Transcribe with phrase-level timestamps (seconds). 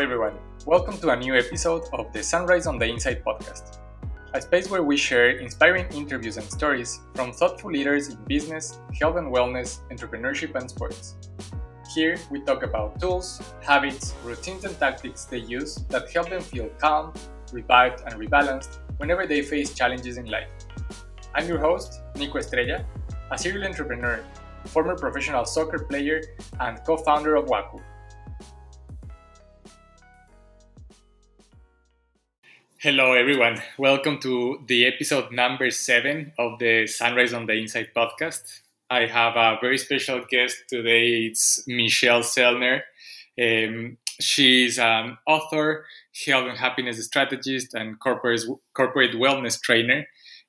[0.00, 0.38] Everyone.
[0.64, 3.80] Welcome to a new episode of the Sunrise on the Inside podcast,
[4.32, 9.16] a space where we share inspiring interviews and stories from thoughtful leaders in business, health
[9.16, 11.16] and wellness, entrepreneurship, and sports.
[11.94, 16.70] Here, we talk about tools, habits, routines, and tactics they use that help them feel
[16.78, 17.12] calm,
[17.52, 20.48] revived, and rebalanced whenever they face challenges in life.
[21.34, 22.86] I'm your host, Nico Estrella,
[23.30, 24.24] a serial entrepreneur,
[24.64, 26.22] former professional soccer player,
[26.58, 27.82] and co founder of Waku
[32.82, 33.58] Hello, everyone.
[33.76, 38.40] Welcome to the episode number seven of the Sunrise on the Inside podcast.
[38.88, 41.26] I have a very special guest today.
[41.26, 42.80] It's Michelle Zellner.
[43.38, 45.84] Um, she's an author,
[46.24, 50.06] health and happiness strategist, and corporate, corporate wellness trainer.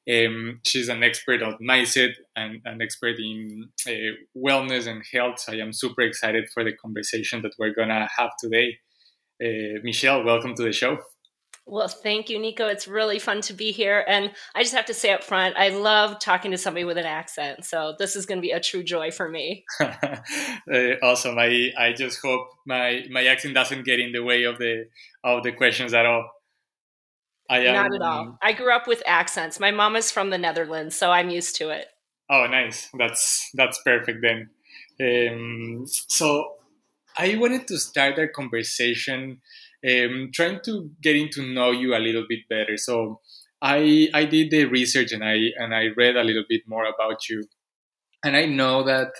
[0.10, 5.42] Um, she's an expert on mindset and an expert in uh, wellness and health.
[5.42, 8.78] So I am super excited for the conversation that we're going to have today.
[9.44, 10.98] Uh, Michelle, welcome to the show.
[11.68, 12.68] Well, thank you, Nico.
[12.68, 14.04] It's really fun to be here.
[14.08, 17.06] And I just have to say up front, I love talking to somebody with an
[17.06, 17.66] accent.
[17.66, 19.64] So this is going to be a true joy for me.
[19.80, 20.18] uh,
[21.04, 21.38] awesome.
[21.38, 24.86] I, I just hope my, my accent doesn't get in the way of the
[25.24, 26.30] of the questions at all.
[27.50, 28.38] I am, Not at all.
[28.42, 29.60] I grew up with accents.
[29.60, 31.88] My mom is from the Netherlands, so I'm used to it.
[32.30, 32.90] Oh, nice.
[32.98, 34.50] That's that's perfect then.
[35.00, 36.54] Um, so
[37.18, 39.42] I wanted to start our conversation
[39.88, 42.78] um, trying to getting to know you a little bit better.
[42.78, 43.20] So
[43.62, 47.30] I I did the research and I and I read a little bit more about
[47.30, 47.46] you,
[48.24, 49.12] and I know that.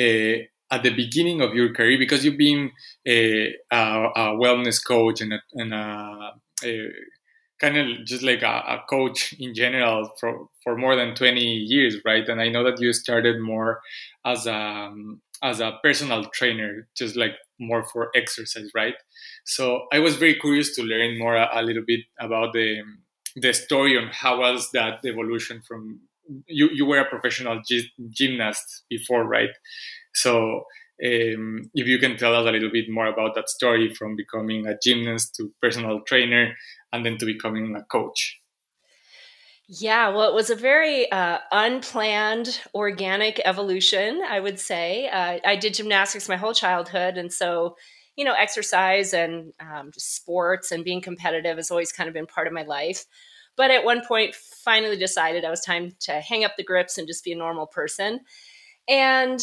[0.00, 2.72] Uh, at the beginning of your career, because you've been
[3.06, 6.32] a, a, a wellness coach and a, and a,
[6.64, 6.88] a
[7.60, 12.28] kind of just like a, coach in general for, for more than 20 years, right?
[12.28, 13.80] And I know that you started more
[14.24, 14.90] as a,
[15.42, 18.94] as a personal trainer, just like more for exercise, right?
[19.44, 22.82] So I was very curious to learn more a, a little bit about the
[23.36, 26.00] the story on how was that evolution from
[26.46, 27.60] you you were a professional
[28.10, 29.50] gymnast before, right?
[30.14, 30.64] So
[31.04, 34.66] um, if you can tell us a little bit more about that story from becoming
[34.66, 36.54] a gymnast to personal trainer
[36.92, 38.38] and then to becoming a coach.
[39.74, 45.08] Yeah, well, it was a very uh, unplanned, organic evolution, I would say.
[45.08, 47.16] Uh, I did gymnastics my whole childhood.
[47.16, 47.76] And so,
[48.16, 52.46] you know, exercise and um, sports and being competitive has always kind of been part
[52.46, 53.06] of my life.
[53.56, 57.06] But at one point, finally decided I was time to hang up the grips and
[57.06, 58.20] just be a normal person.
[58.88, 59.40] And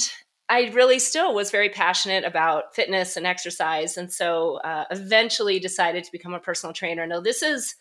[0.49, 3.97] I really still was very passionate about fitness and exercise.
[3.97, 7.05] And so uh, eventually decided to become a personal trainer.
[7.07, 7.75] Now, this is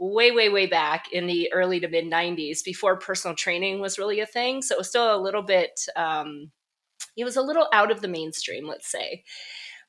[0.00, 4.20] way, way, way back in the early to mid 90s before personal training was really
[4.20, 4.62] a thing.
[4.62, 6.50] So it was still a little bit, um,
[7.16, 9.24] it was a little out of the mainstream, let's say.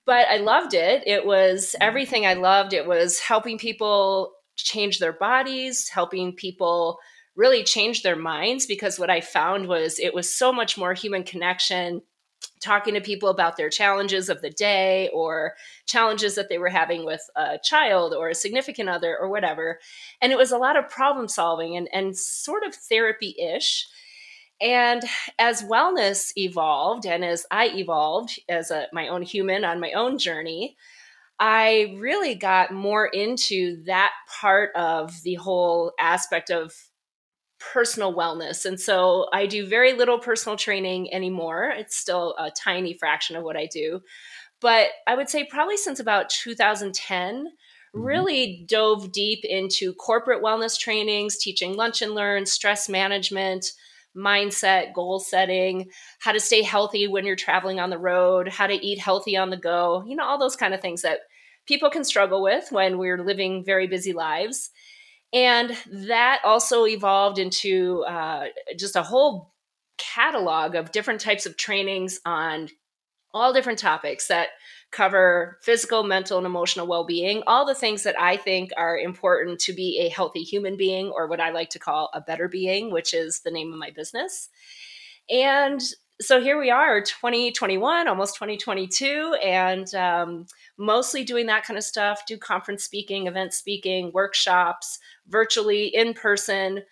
[0.06, 1.04] But I loved it.
[1.08, 2.74] It was everything I loved.
[2.74, 6.98] It was helping people change their bodies, helping people
[7.36, 11.24] really change their minds because what I found was it was so much more human
[11.24, 12.02] connection
[12.62, 15.56] talking to people about their challenges of the day or
[15.86, 19.80] challenges that they were having with a child or a significant other or whatever.
[20.22, 23.88] And it was a lot of problem solving and, and sort of therapy ish.
[24.62, 25.02] And
[25.40, 30.20] as wellness evolved and as I evolved as a, my own human on my own
[30.20, 30.78] journey,
[31.40, 36.72] I really got more into that part of the whole aspect of
[37.74, 38.66] personal wellness.
[38.66, 41.72] And so I do very little personal training anymore.
[41.76, 44.02] It's still a tiny fraction of what I do.
[44.60, 48.02] But I would say probably since about 2010, mm-hmm.
[48.02, 53.72] really dove deep into corporate wellness trainings, teaching lunch and learn, stress management,
[54.16, 55.90] mindset, goal setting,
[56.20, 59.50] how to stay healthy when you're traveling on the road, how to eat healthy on
[59.50, 61.20] the go, you know, all those kind of things that
[61.66, 64.72] people can struggle with when we're living very busy lives.
[65.34, 68.48] And that also evolved into uh,
[68.78, 69.54] just a whole
[69.98, 72.70] catalog of different types of trainings on
[73.34, 74.50] all different topics that
[74.92, 79.60] cover physical, mental, and emotional well being, all the things that I think are important
[79.62, 82.92] to be a healthy human being, or what I like to call a better being,
[82.92, 84.50] which is the name of my business.
[85.30, 85.82] And
[86.22, 90.46] so here we are 2021 almost 2022 and um,
[90.78, 96.84] mostly doing that kind of stuff do conference speaking event speaking workshops virtually in person.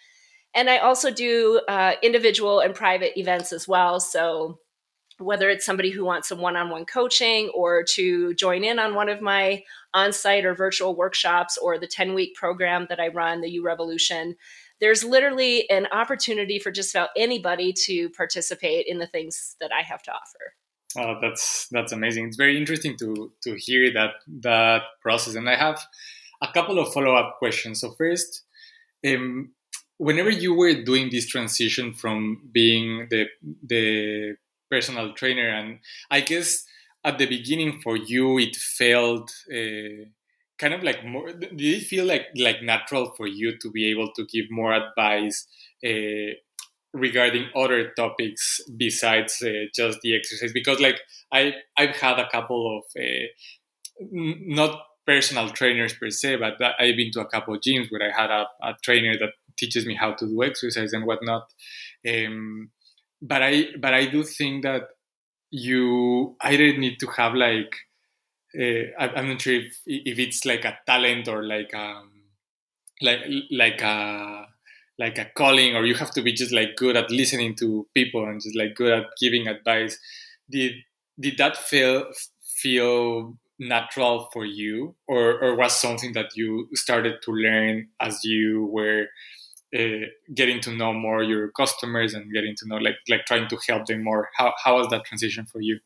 [0.56, 4.00] And i also do uh, individual and private events as well.
[4.00, 4.60] So
[5.20, 9.22] whether it's somebody who wants some one-on-one coaching or to join in on one of
[9.22, 14.36] my on-site or virtual workshops or the 10-week program that i run the u revolution
[14.82, 19.84] there's literally an opportunity for just about anybody to participate in the things that I
[19.84, 20.54] have to offer.
[20.98, 22.28] Oh, that's that's amazing.
[22.28, 24.12] It's very interesting to to hear that
[24.42, 25.36] that process.
[25.36, 25.80] And I have
[26.42, 27.82] a couple of follow up questions.
[27.82, 28.44] So first,
[29.06, 29.52] um,
[29.98, 33.28] whenever you were doing this transition from being the
[33.64, 34.36] the
[34.72, 35.80] personal trainer, and
[36.10, 36.66] I guess
[37.04, 40.10] at the beginning for you it felt uh,
[40.60, 41.32] kind of like more.
[41.32, 45.48] Did it feel like like natural for you to be able to give more advice?
[45.86, 46.34] Uh,
[46.94, 51.00] regarding other topics besides uh, just the exercise because like
[51.32, 53.28] i i've had a couple of uh,
[54.12, 58.22] not personal trainers per se but i've been to a couple of gyms where i
[58.22, 61.48] had a, a trainer that teaches me how to do exercise and whatnot
[62.10, 62.70] um,
[63.22, 64.88] but i but i do think that
[65.52, 67.76] you either need to have like
[68.58, 72.12] uh, I, am not sure if, if it's like a talent or like um
[73.02, 73.20] like
[73.52, 74.48] like a
[74.98, 78.26] like a calling or you have to be just like good at listening to people
[78.26, 79.98] and just like good at giving advice.
[80.50, 80.74] Did
[81.20, 82.06] did that feel
[82.44, 84.96] feel natural for you?
[85.08, 89.08] Or or was something that you started to learn as you were
[89.78, 93.58] uh, getting to know more your customers and getting to know like like trying to
[93.68, 94.30] help them more?
[94.36, 95.80] How how was that transition for you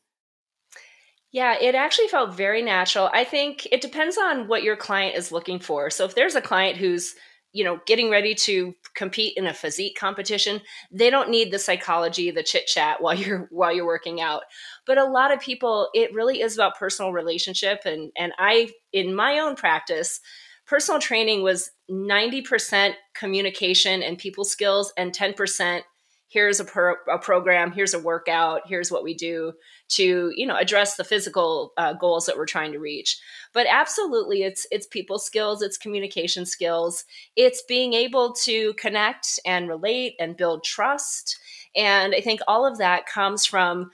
[1.34, 3.10] yeah, it actually felt very natural.
[3.12, 5.90] I think it depends on what your client is looking for.
[5.90, 7.16] So if there's a client who's
[7.52, 10.60] you know getting ready to compete in a physique competition
[10.90, 14.42] they don't need the psychology the chit chat while you're while you're working out
[14.86, 19.14] but a lot of people it really is about personal relationship and and i in
[19.14, 20.18] my own practice
[20.66, 25.82] personal training was 90% communication and people skills and 10%
[26.26, 29.52] here's a, pro- a program here's a workout here's what we do
[29.88, 33.18] to you know address the physical uh, goals that we're trying to reach.
[33.52, 37.04] But absolutely it's it's people skills it's communication skills
[37.36, 41.38] it's being able to connect and relate and build trust.
[41.76, 43.90] And i think all of that comes from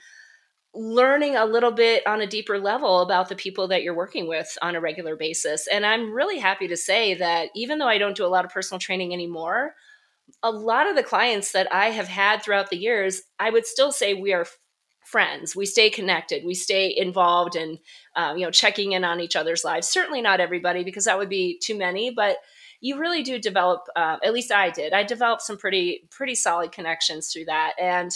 [0.73, 4.57] learning a little bit on a deeper level about the people that you're working with
[4.61, 5.67] on a regular basis.
[5.67, 8.51] And i'm really happy to say that even though i don't do a lot of
[8.51, 9.75] personal training anymore
[10.43, 13.91] a lot of the clients that I have had throughout the years, I would still
[13.91, 14.45] say we are
[15.11, 15.55] friends.
[15.55, 16.45] We stay connected.
[16.45, 17.77] We stay involved and
[18.15, 19.89] um, you know checking in on each other's lives.
[19.89, 22.37] Certainly not everybody because that would be too many, but
[22.79, 23.81] you really do develop.
[23.95, 24.93] Uh, at least I did.
[24.93, 28.11] I developed some pretty pretty solid connections through that, and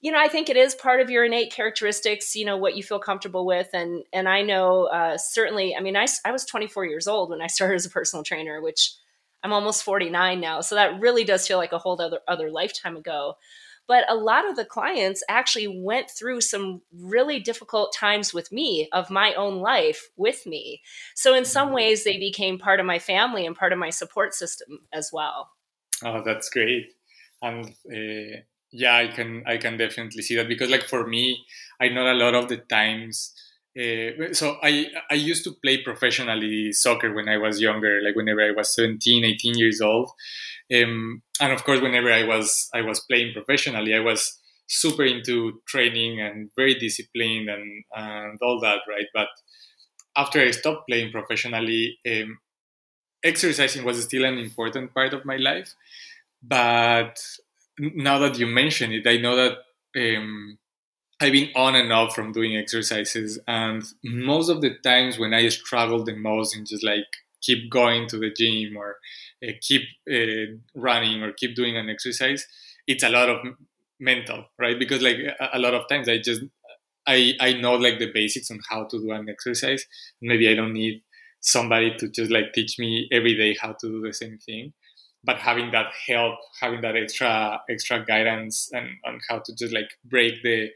[0.00, 2.34] you know I think it is part of your innate characteristics.
[2.34, 5.76] You know what you feel comfortable with, and and I know uh, certainly.
[5.76, 8.60] I mean, I I was 24 years old when I started as a personal trainer,
[8.60, 8.94] which
[9.42, 10.60] I'm almost 49 now.
[10.60, 13.36] So that really does feel like a whole other other lifetime ago.
[13.88, 18.88] But a lot of the clients actually went through some really difficult times with me
[18.92, 20.82] of my own life with me.
[21.14, 21.76] So in some mm-hmm.
[21.76, 25.50] ways they became part of my family and part of my support system as well.
[26.04, 26.86] Oh, that's great.
[27.42, 28.40] And uh,
[28.70, 31.44] yeah, I can I can definitely see that because like for me,
[31.80, 33.32] I know a lot of the times
[33.78, 38.42] uh, so I I used to play professionally soccer when I was younger, like whenever
[38.42, 40.10] I was 17, 18 years old.
[40.74, 44.38] Um, and of course, whenever I was I was playing professionally, I was
[44.68, 49.06] super into training and very disciplined and and all that, right?
[49.14, 49.28] But
[50.16, 52.38] after I stopped playing professionally, um,
[53.22, 55.74] exercising was still an important part of my life.
[56.42, 57.18] But
[57.78, 59.58] now that you mention it, I know that
[59.96, 60.58] um,
[61.20, 65.48] I've been on and off from doing exercises, and most of the times when I
[65.48, 67.06] struggle the most and just like
[67.40, 68.96] keep going to the gym or
[69.46, 72.46] uh, keep uh, running or keep doing an exercise,
[72.86, 73.38] it's a lot of
[73.98, 74.78] mental, right?
[74.78, 76.42] Because like a, a lot of times I just
[77.06, 79.86] I I know like the basics on how to do an exercise.
[80.20, 81.02] Maybe I don't need
[81.40, 84.72] somebody to just like teach me every day how to do the same thing
[85.22, 89.90] but having that help having that extra extra guidance and on how to just like
[90.04, 90.68] break the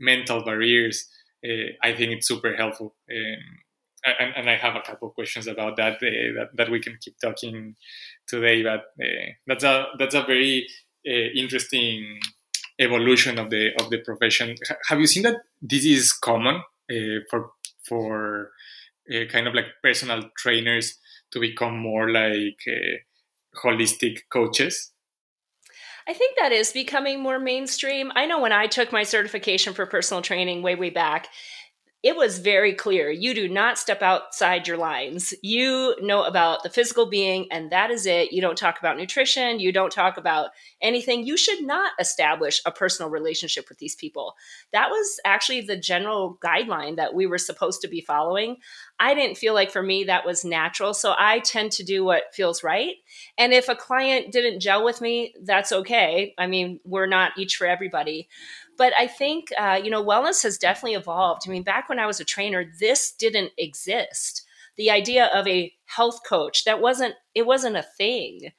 [0.00, 1.08] mental barriers,
[1.44, 2.94] uh, I think it's super helpful.
[3.10, 6.80] Um, and, and, I have a couple of questions about that, uh, that that we
[6.80, 7.74] can keep talking
[8.26, 8.62] today.
[8.62, 10.66] But uh, that's a that's a very
[11.04, 12.20] interesting
[12.78, 14.54] evolution of the of the profession.
[14.88, 16.62] Have you seen that this is common
[17.30, 17.50] for
[17.88, 18.50] for
[19.30, 20.98] kind of like personal trainers
[21.32, 22.60] to become more like
[23.64, 24.92] holistic coaches?
[26.08, 28.10] I think that is becoming more mainstream.
[28.16, 31.28] I know when I took my certification for personal training way, way back,
[32.04, 35.34] it was very clear you do not step outside your lines.
[35.42, 38.32] You know about the physical being, and that is it.
[38.32, 39.58] You don't talk about nutrition.
[39.58, 40.50] You don't talk about
[40.80, 41.26] anything.
[41.26, 44.34] You should not establish a personal relationship with these people.
[44.72, 48.58] That was actually the general guideline that we were supposed to be following.
[49.00, 50.94] I didn't feel like for me that was natural.
[50.94, 52.94] So I tend to do what feels right.
[53.36, 56.34] And if a client didn't gel with me, that's okay.
[56.38, 58.28] I mean, we're not each for everybody
[58.78, 61.42] but I think uh, you know wellness has definitely evolved.
[61.46, 64.44] I mean, back when I was a trainer, this didn't exist.
[64.76, 68.52] The idea of a health coach that wasn't it wasn't a thing,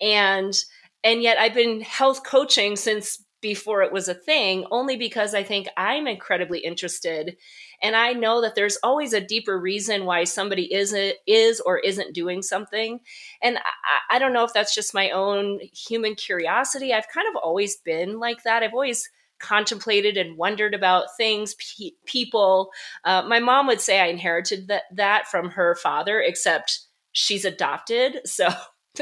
[0.00, 0.54] and
[1.02, 5.42] and yet I've been health coaching since before it was a thing, only because I
[5.42, 7.36] think I'm incredibly interested.
[7.82, 12.14] And I know that there's always a deeper reason why somebody isn't is or isn't
[12.14, 13.00] doing something.
[13.42, 16.94] And I, I don't know if that's just my own human curiosity.
[16.94, 18.62] I've kind of always been like that.
[18.62, 19.10] I've always
[19.42, 22.70] contemplated and wondered about things, pe- people.
[23.04, 26.80] Uh, my mom would say I inherited that, that from her father, except
[27.12, 28.20] she's adopted.
[28.26, 28.48] So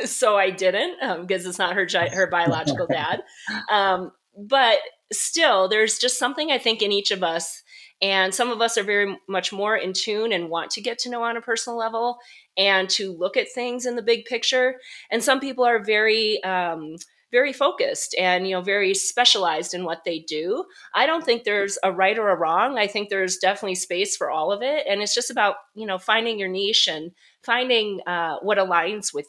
[0.04, 3.22] so I didn't because um, it's not her her biological dad.
[3.68, 4.78] Um, but
[5.12, 7.62] still, there's just something I think in each of us.
[8.02, 11.10] And some of us are very much more in tune and want to get to
[11.10, 12.18] know on a personal level
[12.56, 14.76] and to look at things in the big picture.
[15.10, 16.96] And some people are very, um,
[17.30, 20.64] very focused and you know very specialized in what they do.
[20.94, 22.78] I don't think there's a right or a wrong.
[22.78, 24.86] I think there's definitely space for all of it.
[24.88, 29.28] And it's just about you know finding your niche and finding uh, what aligns with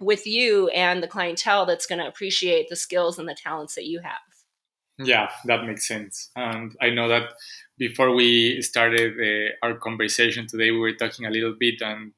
[0.00, 3.86] with you and the clientele that's going to appreciate the skills and the talents that
[3.86, 4.18] you have.
[5.02, 6.30] Yeah, that makes sense.
[6.36, 7.30] And I know that
[7.78, 12.12] before we started uh, our conversation today, we were talking a little bit, and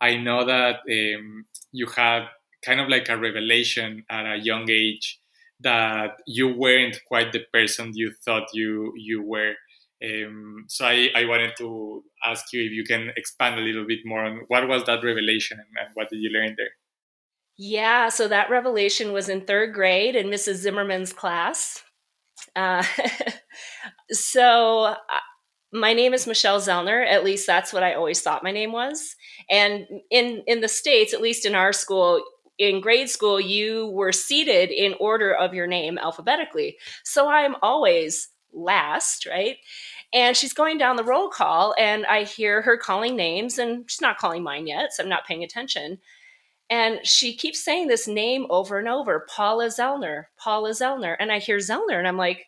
[0.00, 2.26] I know that um, you had
[2.64, 5.18] kind of like a revelation at a young age
[5.60, 9.54] that you weren't quite the person you thought you you were.
[10.04, 14.00] Um, so I, I wanted to ask you if you can expand a little bit
[14.04, 16.70] more on what was that revelation and, what did you learn there?
[17.56, 20.56] Yeah, so that revelation was in third grade in Mrs.
[20.56, 21.82] Zimmerman's class.
[22.54, 22.84] Uh,
[24.10, 24.96] so uh,
[25.72, 27.06] my name is Michelle Zellner.
[27.06, 29.14] At least that's what I always thought my name was.
[29.50, 32.22] And in in the states, at least in our school,
[32.58, 36.78] in grade school, you were seated in order of your name alphabetically.
[37.04, 39.58] So I'm always last, right?
[40.12, 44.00] And she's going down the roll call, and I hear her calling names, and she's
[44.00, 45.98] not calling mine yet, so I'm not paying attention.
[46.68, 51.16] And she keeps saying this name over and over Paula Zellner, Paula Zellner.
[51.18, 52.46] And I hear Zellner and I'm like,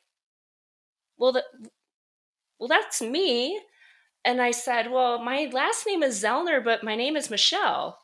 [1.16, 1.44] well, the,
[2.58, 3.60] well, that's me.
[4.24, 8.00] And I said, well, my last name is Zellner, but my name is Michelle.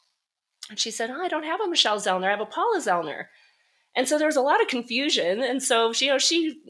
[0.71, 2.27] And she said, oh, I don't have a Michelle Zellner.
[2.27, 3.27] I have a Paula Zellner.
[3.97, 5.41] And so there was a lot of confusion.
[5.41, 6.61] And so, she, you know, she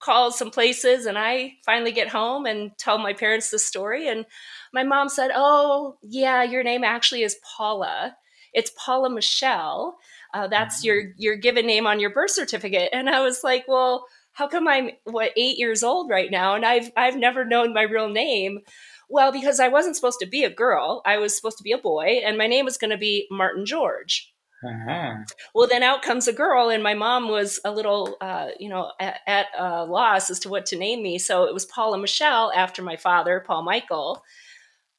[0.00, 4.06] calls some places and I finally get home and tell my parents the story.
[4.08, 4.26] And
[4.72, 8.14] my mom said, oh, yeah, your name actually is Paula
[8.52, 9.98] it's Paula Michelle.
[10.34, 11.12] Uh, that's your mm-hmm.
[11.16, 12.90] your given name on your birth certificate.
[12.92, 16.64] And I was like, well, how come I'm what eight years old right now and
[16.64, 18.60] I've I've never known my real name?
[19.08, 21.78] Well, because I wasn't supposed to be a girl, I was supposed to be a
[21.78, 24.32] boy, and my name was going to be Martin George.
[24.64, 25.14] Uh-huh.
[25.54, 28.90] Well, then out comes a girl, and my mom was a little, uh, you know,
[29.00, 31.18] at, at a loss as to what to name me.
[31.18, 34.22] So it was Paula Michelle after my father, Paul Michael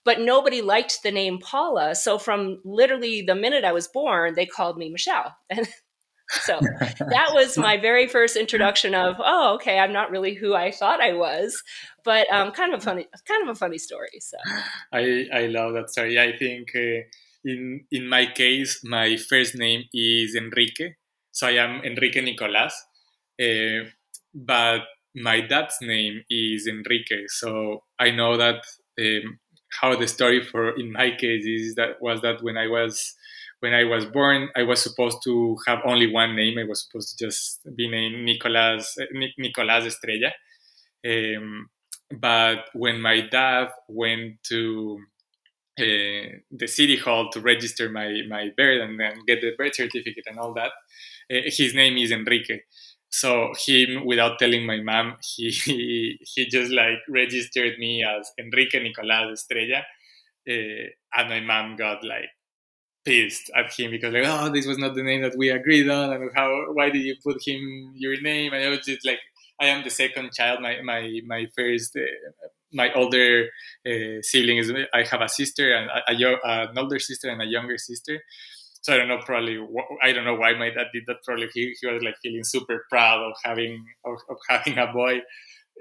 [0.05, 1.93] but nobody liked the name Paula.
[1.93, 5.35] So from literally the minute I was born, they called me Michelle.
[5.49, 5.67] And
[6.29, 10.71] so that was my very first introduction of, oh, okay, I'm not really who I
[10.71, 11.61] thought I was,
[12.03, 14.19] but um, kind of a funny, kind of a funny story.
[14.19, 14.37] So
[14.93, 16.19] I, I love that story.
[16.19, 17.01] I think uh,
[17.43, 20.93] in in my case, my first name is Enrique,
[21.31, 22.73] so I am Enrique Nicolas,
[23.41, 23.89] uh,
[24.33, 24.81] but
[25.15, 27.25] my dad's name is Enrique.
[27.27, 28.63] So I know that
[28.99, 29.39] um,
[29.81, 33.15] how the story for in my case is that was that when I was
[33.59, 36.57] when I was born, I was supposed to have only one name.
[36.57, 38.97] I was supposed to just be named Nicolas
[39.37, 40.31] Nicolas Estrella.
[41.05, 41.69] Um,
[42.11, 44.99] but when my dad went to
[45.79, 50.25] uh, the city hall to register my my birth and then get the birth certificate
[50.27, 50.71] and all that,
[51.31, 52.59] uh, his name is Enrique
[53.09, 59.31] so him without telling my mom he he, just like registered me as enrique nicolás
[59.31, 59.83] estrella
[60.47, 60.87] uh,
[61.17, 62.29] and my mom got like
[63.09, 66.13] pissed at him because like oh this was not the name that we agreed on
[66.13, 67.61] and how why did you put him
[67.95, 69.19] your name and I was just like
[69.59, 73.49] I am the second child my my my first uh, my older
[73.89, 76.01] uh, sibling is I have a sister and a,
[76.47, 78.21] a, an older sister and a younger sister
[78.81, 79.59] so I don't know, probably
[80.01, 81.17] I don't know why my dad did that.
[81.25, 85.17] Probably he, he was like feeling super proud of having of, of having a boy,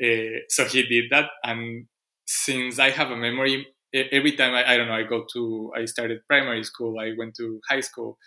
[0.02, 1.30] uh, so he did that.
[1.44, 1.86] And
[2.26, 5.84] since I have a memory, every time I, I don't know, I go to I
[5.86, 8.18] started primary school, I went to high school.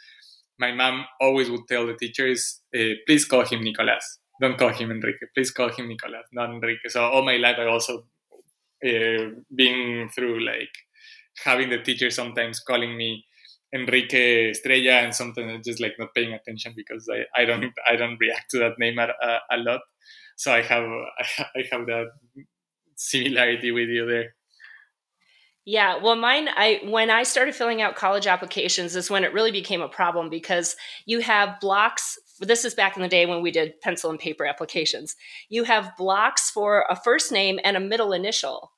[0.59, 4.19] My mom always would tell the teachers, uh, "Please call him Nicolas.
[4.41, 5.27] Don't call him Enrique.
[5.35, 8.05] Please call him Nicolas, not Enrique." So all my life, I also
[8.85, 10.73] uh, been through like
[11.43, 13.25] having the teacher sometimes calling me
[13.73, 18.17] Enrique Estrella, and sometimes just like not paying attention because I, I don't I don't
[18.19, 19.81] react to that name a, a, a lot.
[20.37, 20.83] so I have
[21.55, 22.07] I have that
[22.95, 24.35] similarity with you there.
[25.63, 29.51] Yeah, well, mine, I when I started filling out college applications is when it really
[29.51, 30.75] became a problem because
[31.05, 32.17] you have blocks.
[32.39, 35.15] This is back in the day when we did pencil and paper applications.
[35.49, 38.71] You have blocks for a first name and a middle initial.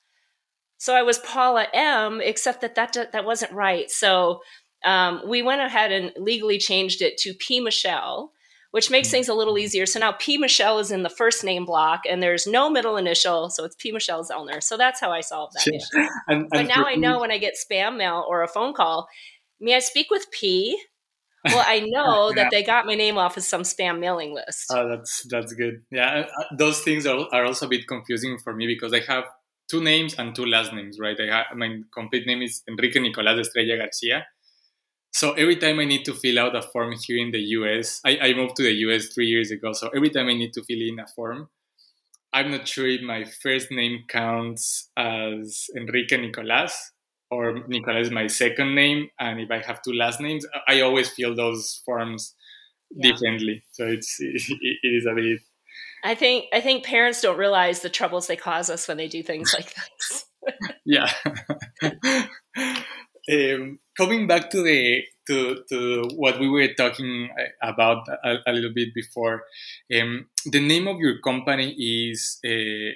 [0.77, 3.89] So I was Paula M, except that that that wasn't right.
[3.89, 4.41] So
[4.83, 8.33] um, we went ahead and legally changed it to P Michelle,
[8.73, 9.85] which makes things a little easier.
[9.85, 13.51] So now P Michelle is in the first name block and there's no middle initial.
[13.51, 14.63] So it's P Michelle Zellner.
[14.63, 16.07] So that's how I solved that issue.
[16.27, 19.07] and, but now I know when I get spam mail or a phone call,
[19.61, 20.81] may I speak with P?
[21.45, 22.43] Well, I know yeah.
[22.45, 24.65] that they got my name off of some spam mailing list.
[24.71, 25.83] Oh, that's that's good.
[25.91, 29.25] Yeah, uh, those things are, are also a bit confusing for me because I have
[29.69, 31.17] two names and two last names, right?
[31.19, 34.25] I have, my complete name is Enrique Nicolás Estrella Garcia,
[35.13, 38.17] so every time I need to fill out a form here in the US, I,
[38.19, 39.71] I moved to the US three years ago.
[39.71, 41.49] So every time I need to fill in a form,
[42.33, 46.91] I'm not sure if my first name counts as Enrique Nicolas
[47.29, 49.09] or Nicolas is my second name.
[49.19, 52.33] And if I have two last names, I always fill those forms
[52.89, 53.11] yeah.
[53.11, 53.63] differently.
[53.71, 54.41] So it's it,
[54.81, 55.41] it is a bit.
[56.03, 59.21] I think I think parents don't realize the troubles they cause us when they do
[59.21, 60.25] things like this.
[60.85, 61.11] yeah.
[63.31, 67.29] um, coming back to the to, to what we were talking
[67.61, 69.43] about a, a little bit before,
[69.97, 72.91] um, the name of your company is uh,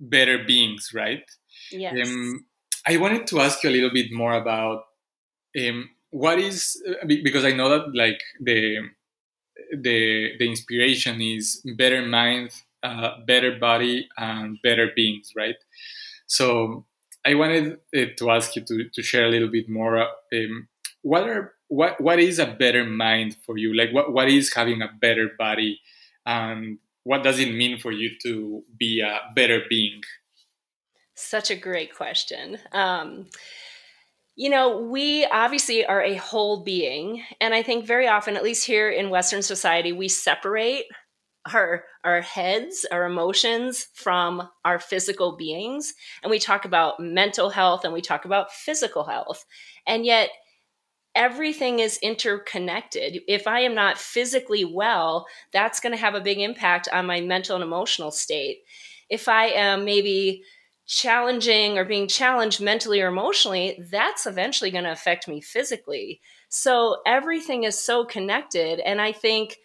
[0.00, 1.22] Better Beings, right?
[1.70, 2.08] Yes.
[2.08, 2.46] Um,
[2.86, 4.84] I wanted to ask you a little bit more about
[5.58, 8.78] um, what is uh, because I know that like the
[9.72, 12.50] the the inspiration is better mind,
[12.82, 15.56] uh, better body, and better beings, right?
[16.26, 16.86] So
[17.26, 19.98] I wanted uh, to ask you to, to share a little bit more.
[19.98, 20.68] Um,
[21.02, 23.74] what are what what is a better mind for you?
[23.74, 25.80] Like what what is having a better body,
[26.24, 30.02] and what does it mean for you to be a better being?
[31.16, 32.58] Such a great question.
[32.72, 33.26] Um,
[34.36, 38.66] you know, we obviously are a whole being, and I think very often, at least
[38.66, 40.84] here in Western society, we separate
[41.52, 45.94] our our heads our emotions from our physical beings.
[46.22, 49.44] And we talk about mental health and we talk about physical health.
[49.86, 50.30] And yet
[51.14, 53.22] everything is interconnected.
[53.26, 57.20] If i am not physically well that's going to have a big impact on my
[57.20, 58.58] mental and emotional state.
[59.08, 60.42] If i am maybe
[60.86, 66.20] challenging or being challenged mentally or emotionally that's eventually going to affect me physically.
[66.48, 68.78] So everything is so connected.
[68.80, 69.56] And i think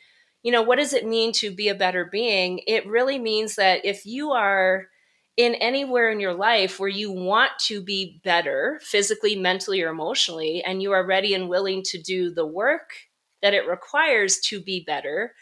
[0.43, 2.61] you know, what does it mean to be a better being?
[2.67, 4.87] It really means that if you are
[5.37, 10.63] in anywhere in your life where you want to be better physically, mentally, or emotionally,
[10.63, 12.91] and you are ready and willing to do the work
[13.41, 15.33] that it requires to be better,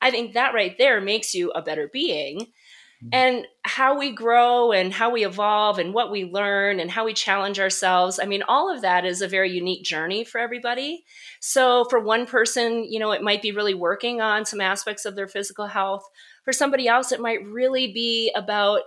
[0.00, 2.52] I think that right there makes you a better being.
[3.00, 3.10] Mm-hmm.
[3.12, 7.14] and how we grow and how we evolve and what we learn and how we
[7.14, 11.04] challenge ourselves i mean all of that is a very unique journey for everybody
[11.38, 15.14] so for one person you know it might be really working on some aspects of
[15.14, 16.04] their physical health
[16.42, 18.80] for somebody else it might really be about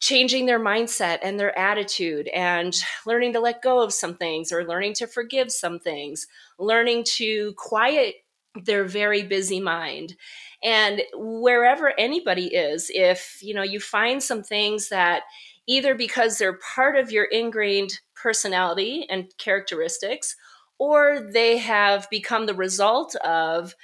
[0.00, 2.74] changing their mindset and their attitude and
[3.06, 6.26] learning to let go of some things or learning to forgive some things
[6.58, 8.16] learning to quiet
[8.64, 10.16] their very busy mind.
[10.62, 15.22] And wherever anybody is if you know you find some things that
[15.66, 20.34] either because they're part of your ingrained personality and characteristics
[20.78, 23.74] or they have become the result of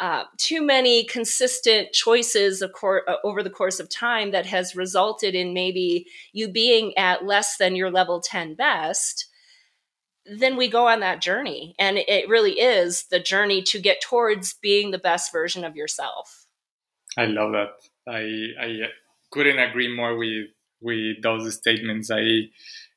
[0.00, 5.34] uh, too many consistent choices cor- uh, over the course of time that has resulted
[5.34, 9.26] in maybe you being at less than your level 10 best
[10.26, 11.74] then we go on that journey.
[11.78, 16.46] And it really is the journey to get towards being the best version of yourself.
[17.16, 17.70] I love that.
[18.08, 18.88] I i
[19.30, 20.48] couldn't agree more with
[20.80, 22.10] with those statements.
[22.10, 22.48] I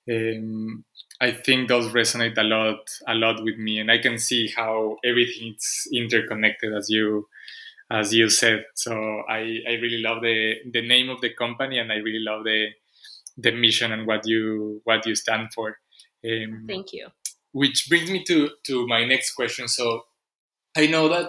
[0.10, 0.86] um,
[1.20, 3.80] i think those resonate a lot a lot with me.
[3.80, 7.28] And i can see how everything's interconnected as you
[7.92, 8.66] as you said.
[8.76, 8.94] So
[9.30, 12.70] i i really love the the name of the company and i really love the
[13.38, 15.78] the mission and what you what you stand for.
[16.26, 17.08] Um, Thank you.
[17.62, 19.68] Which brings me to to my next question.
[19.68, 19.86] So
[20.76, 21.28] I know that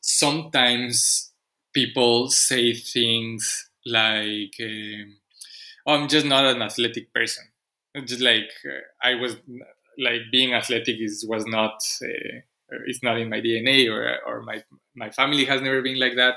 [0.00, 1.32] sometimes
[1.74, 3.42] people say things
[3.86, 5.16] like, um,
[5.86, 7.44] oh, "I'm just not an athletic person."
[8.04, 9.36] Just like uh, I was,
[9.98, 11.74] like being athletic is was not.
[12.02, 12.40] Uh,
[12.86, 14.62] it's not in my DNA, or or my
[14.96, 16.34] my family has never been like that.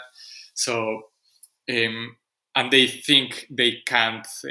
[0.53, 1.01] So
[1.69, 2.17] um,
[2.55, 4.49] and they think they can't uh,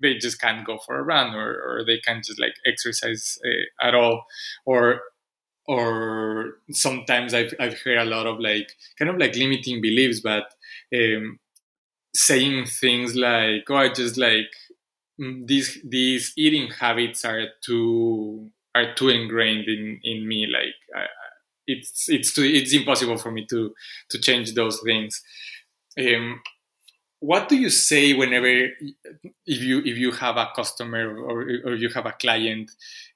[0.00, 3.86] they just can't go for a run or, or they can't just like exercise uh,
[3.86, 4.24] at all
[4.64, 5.00] or
[5.66, 10.44] or sometimes I've, I've heard a lot of like kind of like limiting beliefs but
[10.94, 11.38] um,
[12.14, 14.50] saying things like, "Oh, I just like
[15.20, 20.46] mm, these these eating habits are too are too ingrained in in me.
[20.46, 21.06] Like I,
[21.66, 23.74] it's it's too it's impossible for me to
[24.10, 25.22] to change those things."
[25.98, 26.42] Um,
[27.20, 31.88] what do you say whenever if you if you have a customer or, or you
[31.88, 32.70] have a client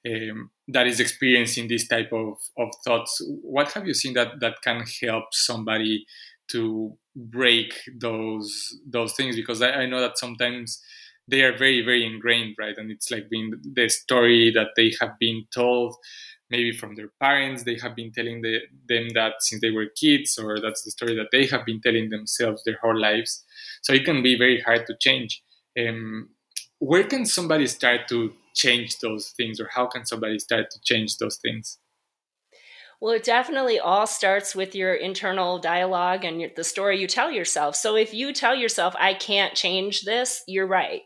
[0.07, 4.55] um, that is experiencing this type of, of thoughts what have you seen that that
[4.63, 6.05] can help somebody
[6.51, 9.35] to break those those things?
[9.35, 10.81] Because I, I know that sometimes
[11.27, 12.77] they are very very ingrained right?
[12.77, 15.95] And it's like being the story that they have been told
[16.49, 18.59] maybe from their parents they have been telling the,
[18.89, 22.09] them that since they were kids or that's the story that they have been telling
[22.09, 23.43] themselves their whole lives
[23.81, 25.41] so it can be very hard to change
[25.79, 26.29] um,
[26.79, 31.17] where can somebody start to change those things or how can somebody start to change
[31.17, 31.77] those things
[33.01, 37.31] well, it definitely all starts with your internal dialogue and your, the story you tell
[37.31, 37.75] yourself.
[37.75, 41.01] So if you tell yourself, I can't change this, you're right.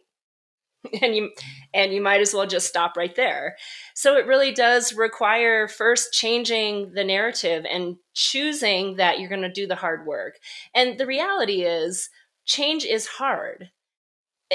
[1.01, 1.31] and you
[1.73, 3.55] and you might as well just stop right there.
[3.93, 9.51] So it really does require first changing the narrative and choosing that you're going to
[9.51, 10.35] do the hard work.
[10.73, 12.09] And the reality is
[12.45, 13.71] change is hard.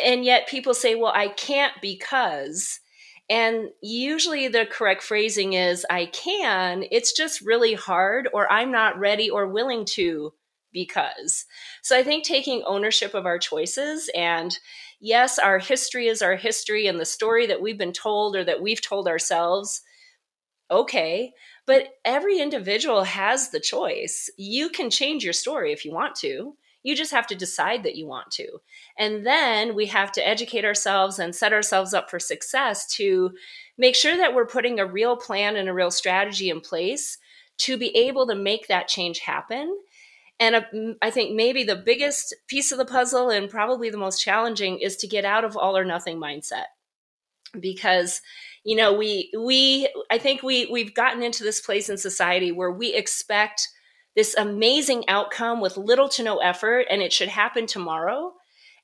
[0.02, 2.80] And yet people say, "Well, I can't because."
[3.30, 8.98] And usually the correct phrasing is I can, it's just really hard or I'm not
[8.98, 10.34] ready or willing to
[10.72, 11.46] because.
[11.80, 14.58] So I think taking ownership of our choices and
[15.00, 18.60] yes, our history is our history and the story that we've been told or that
[18.60, 19.82] we've told ourselves.
[20.68, 21.32] Okay.
[21.66, 24.28] But every individual has the choice.
[24.36, 26.56] You can change your story if you want to.
[26.82, 28.60] You just have to decide that you want to.
[28.98, 33.32] And then we have to educate ourselves and set ourselves up for success to
[33.76, 37.18] make sure that we're putting a real plan and a real strategy in place
[37.58, 39.76] to be able to make that change happen
[40.40, 40.62] and uh,
[41.02, 44.96] I think maybe the biggest piece of the puzzle and probably the most challenging is
[44.96, 46.64] to get out of all or nothing mindset.
[47.58, 48.22] Because
[48.64, 52.70] you know, we we I think we we've gotten into this place in society where
[52.70, 53.68] we expect
[54.16, 58.32] this amazing outcome with little to no effort and it should happen tomorrow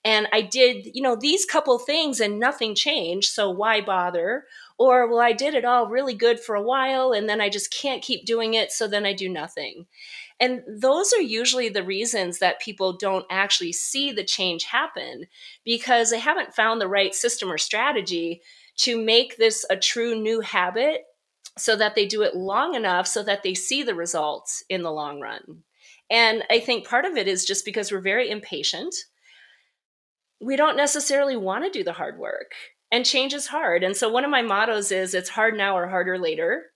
[0.07, 4.45] and I did, you know, these couple things and nothing changed, so why bother?
[4.79, 7.75] Or, well, I did it all really good for a while and then I just
[7.75, 9.87] can't keep doing it, so then I do nothing.
[10.39, 15.27] And those are usually the reasons that people don't actually see the change happen
[15.65, 18.43] because they haven't found the right system or strategy
[18.77, 21.06] to make this a true new habit
[21.59, 24.93] so that they do it long enough so that they see the results in the
[24.93, 25.63] long run.
[26.11, 28.95] And I think part of it is just because we're very impatient.
[30.41, 32.53] We don't necessarily want to do the hard work,
[32.93, 33.83] and change is hard.
[33.83, 36.67] And so, one of my mottos is it's hard now or harder later.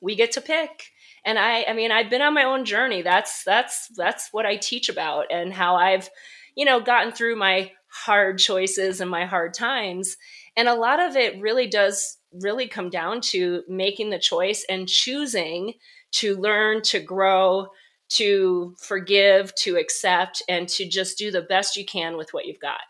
[0.00, 0.86] We get to pick
[1.24, 4.56] and i i mean i've been on my own journey that's that's that's what i
[4.56, 6.08] teach about and how i've
[6.54, 10.16] you know gotten through my hard choices and my hard times
[10.56, 14.88] and a lot of it really does really come down to making the choice and
[14.88, 15.74] choosing
[16.12, 17.68] to learn to grow
[18.08, 22.60] to forgive to accept and to just do the best you can with what you've
[22.60, 22.80] got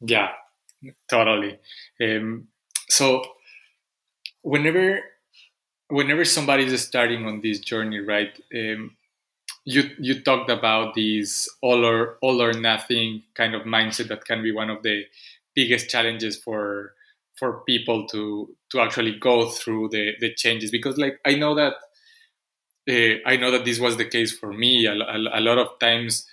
[0.00, 0.30] yeah
[1.08, 1.58] totally
[2.02, 2.48] um,
[2.88, 3.22] so
[4.42, 5.00] whenever
[5.92, 8.32] whenever somebody is starting on this journey, right?
[8.54, 8.96] Um,
[9.64, 14.42] you you talked about this all or all or nothing kind of mindset that can
[14.42, 15.04] be one of the
[15.54, 16.94] biggest challenges for
[17.42, 20.70] for people to to actually go through the the changes.
[20.70, 21.74] Because like I know that
[22.88, 24.86] uh, I know that this was the case for me.
[24.86, 26.24] A, a, a lot of times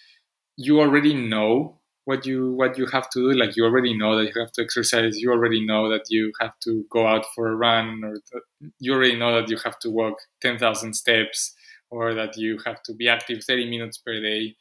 [0.55, 3.39] you already know what you what you have to do.
[3.39, 5.17] Like you already know that you have to exercise.
[5.17, 8.17] You already know that you have to go out for a run or
[8.79, 11.55] you already know that you have to walk 10,000 steps
[11.89, 14.55] or that you have to be active 30 minutes per day.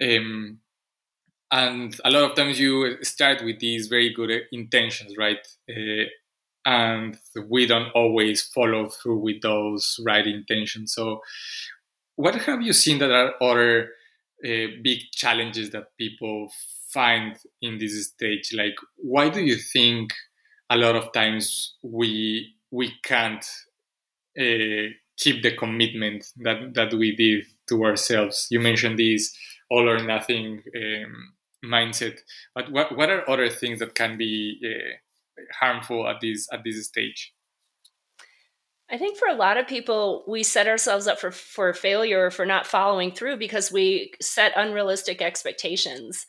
[0.00, 0.60] Um,
[1.50, 5.46] and a lot of times you start with these very good intentions right?
[5.70, 6.04] Uh,
[6.66, 7.16] and
[7.48, 10.92] we don't always follow through with those right intentions.
[10.92, 11.22] So
[12.16, 13.90] what have you seen that are other
[14.44, 16.52] uh, big challenges that people
[16.90, 18.52] find in this stage?
[18.52, 20.12] Like why do you think
[20.68, 23.46] a lot of times we we can't
[24.38, 28.48] uh, keep the commitment that that we did to ourselves?
[28.50, 29.34] You mentioned this
[29.70, 31.32] all or nothing um,
[31.68, 32.18] mindset
[32.54, 36.86] but what, what are other things that can be uh, harmful at this at this
[36.86, 37.32] stage
[38.90, 42.46] I think for a lot of people, we set ourselves up for, for failure for
[42.46, 46.24] not following through because we set unrealistic expectations.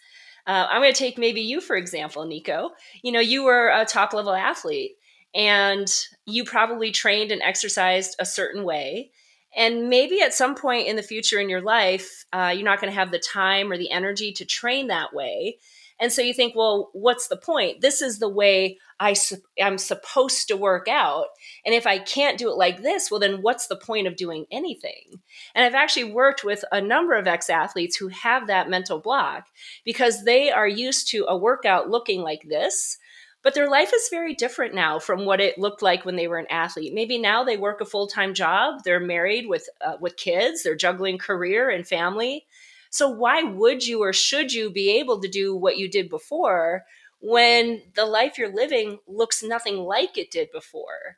[0.46, 2.72] Uh, I'm going to take maybe you, for example, Nico.
[3.02, 4.92] You know, you were a top level athlete
[5.34, 5.88] and
[6.26, 9.12] you probably trained and exercised a certain way.
[9.56, 12.92] And maybe at some point in the future in your life, uh, you're not going
[12.92, 15.58] to have the time or the energy to train that way.
[16.00, 17.82] And so you think, well, what's the point?
[17.82, 21.28] This is the way I su- I'm supposed to work out.
[21.66, 24.46] And if I can't do it like this, well, then what's the point of doing
[24.52, 25.20] anything?
[25.54, 29.48] And I've actually worked with a number of ex athletes who have that mental block
[29.84, 32.98] because they are used to a workout looking like this.
[33.42, 36.38] But their life is very different now from what it looked like when they were
[36.38, 36.94] an athlete.
[36.94, 38.84] Maybe now they work a full time job.
[38.84, 40.64] They're married with uh, with kids.
[40.64, 42.46] They're juggling career and family.
[42.90, 46.86] So why would you or should you be able to do what you did before
[47.22, 51.18] when the life you're living looks nothing like it did before?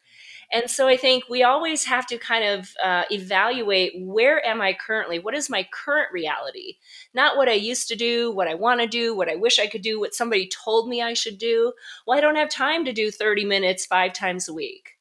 [0.51, 4.73] And so I think we always have to kind of uh, evaluate where am I
[4.73, 5.17] currently?
[5.17, 6.75] What is my current reality?
[7.13, 9.67] Not what I used to do, what I want to do, what I wish I
[9.67, 11.71] could do, what somebody told me I should do.
[12.05, 14.97] Well, I don't have time to do 30 minutes five times a week.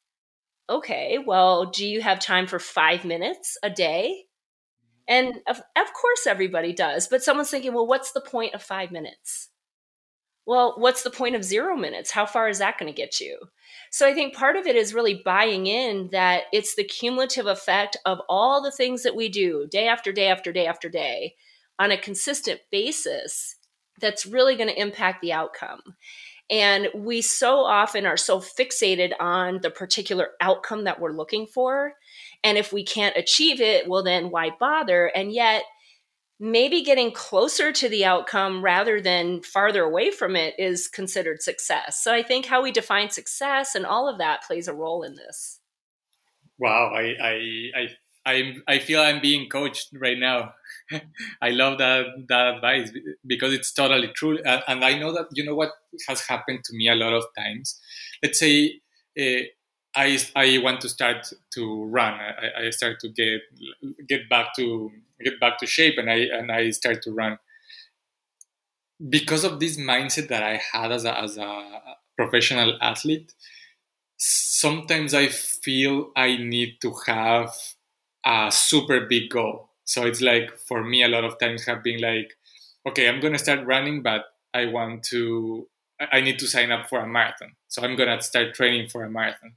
[0.69, 4.27] Okay, well, do you have time for five minutes a day?
[5.09, 7.09] And of, of course, everybody does.
[7.09, 9.49] But someone's thinking, well, what's the point of five minutes?
[10.47, 12.13] Well, what's the point of zero minutes?
[12.13, 13.39] How far is that going to get you?
[13.91, 17.97] So I think part of it is really buying in that it's the cumulative effect
[18.07, 21.35] of all the things that we do day after day after day after day
[21.79, 23.57] on a consistent basis
[24.01, 25.81] that's really going to impact the outcome.
[26.49, 31.95] And we so often are so fixated on the particular outcome that we're looking for.
[32.43, 35.07] And if we can't achieve it, well, then why bother?
[35.07, 35.63] And yet,
[36.41, 42.03] maybe getting closer to the outcome rather than farther away from it is considered success.
[42.03, 45.15] So I think how we define success and all of that plays a role in
[45.15, 45.61] this.
[46.59, 47.89] Wow, I I I
[48.27, 50.53] I, I feel I'm being coached right now.
[51.43, 52.93] I love that that advice
[53.27, 55.71] because it's totally true, and I know that you know what
[56.07, 57.81] has happened to me a lot of times.
[58.23, 58.81] Let's say
[59.19, 59.45] uh,
[59.95, 62.13] I I want to start to run.
[62.13, 63.41] I, I start to get
[64.07, 64.91] get back to
[65.23, 67.39] get back to shape, and I and I start to run
[69.09, 71.81] because of this mindset that I had as a, as a
[72.17, 73.33] professional athlete.
[74.19, 77.55] Sometimes I feel I need to have
[78.27, 79.71] a super big goal.
[79.85, 82.35] So it's like for me, a lot of times have been like,
[82.89, 85.69] okay, I'm gonna start running, but I want to,
[86.13, 87.57] I need to sign up for a marathon.
[87.69, 89.55] So I'm gonna start training for a marathon.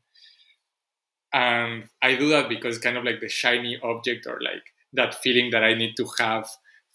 [1.34, 5.52] And I do that because kind of like the shiny object or like that feeling
[5.52, 6.48] that I need to have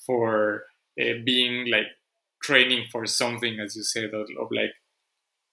[0.06, 0.64] for
[1.00, 1.86] uh, being like
[2.42, 4.72] training for something, as you said, of, of like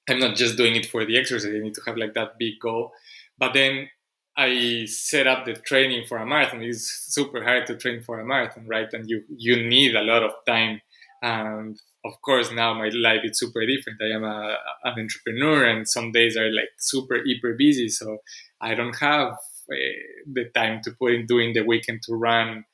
[0.10, 1.54] I'm not just doing it for the exercise.
[1.54, 2.92] I need to have like that big goal.
[3.38, 3.90] But then
[4.38, 6.62] I set up the training for a marathon.
[6.62, 8.88] It's super hard to train for a marathon, right?
[8.94, 10.82] And you you need a lot of time.
[11.22, 14.00] And of course, now my life is super different.
[14.02, 18.18] I am a, an entrepreneur, and some days are like super hyper busy, so
[18.62, 22.66] I don't have the time to put in doing the weekend to run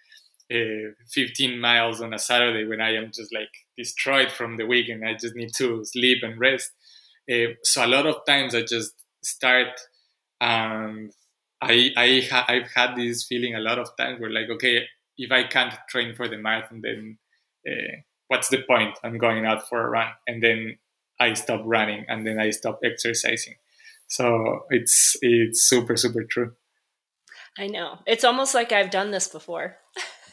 [0.52, 5.06] uh, 15 miles on a Saturday when I am just like destroyed from the weekend.
[5.06, 6.72] I just need to sleep and rest.
[7.32, 9.80] Uh, so a lot of times I just start
[10.42, 11.12] and
[11.62, 15.32] I I ha- I've had this feeling a lot of times where like okay if
[15.32, 17.18] I can't train for the marathon then
[17.68, 20.78] uh, what's the point I'm going out for a run and then
[21.20, 23.56] I stop running and then I stop exercising
[24.08, 26.54] so it's it's super super true
[27.58, 29.78] I know it's almost like I've done this before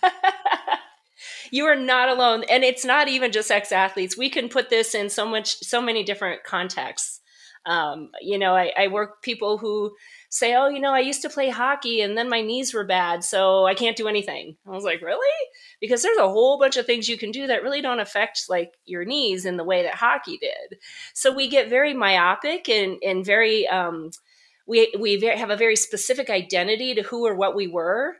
[1.50, 4.94] you are not alone and it's not even just ex athletes we can put this
[4.94, 7.20] in so much so many different contexts
[7.66, 9.92] um, you know I, I work people who
[10.30, 13.24] say, oh, you know, I used to play hockey and then my knees were bad,
[13.24, 14.56] so I can't do anything.
[14.66, 15.46] I was like, really?
[15.80, 18.74] Because there's a whole bunch of things you can do that really don't affect like
[18.84, 20.78] your knees in the way that hockey did.
[21.14, 24.10] So we get very myopic and, and very, um,
[24.68, 28.16] we, we have a very specific identity to who or what we were.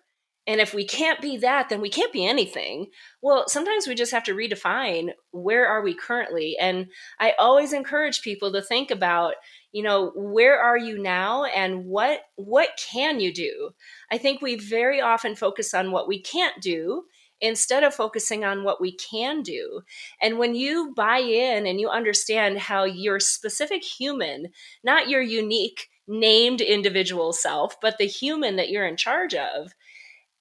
[0.46, 2.87] And if we can't be that, then we can't be anything.
[3.20, 6.56] Well, sometimes we just have to redefine where are we currently.
[6.58, 6.87] And
[7.20, 9.34] I always encourage people to think about,
[9.70, 13.68] you know where are you now and what what can you do
[14.11, 17.04] i think we very often focus on what we can't do
[17.40, 19.82] instead of focusing on what we can do.
[20.20, 24.48] And when you buy in and you understand how your specific human,
[24.82, 29.73] not your unique named individual self, but the human that you're in charge of,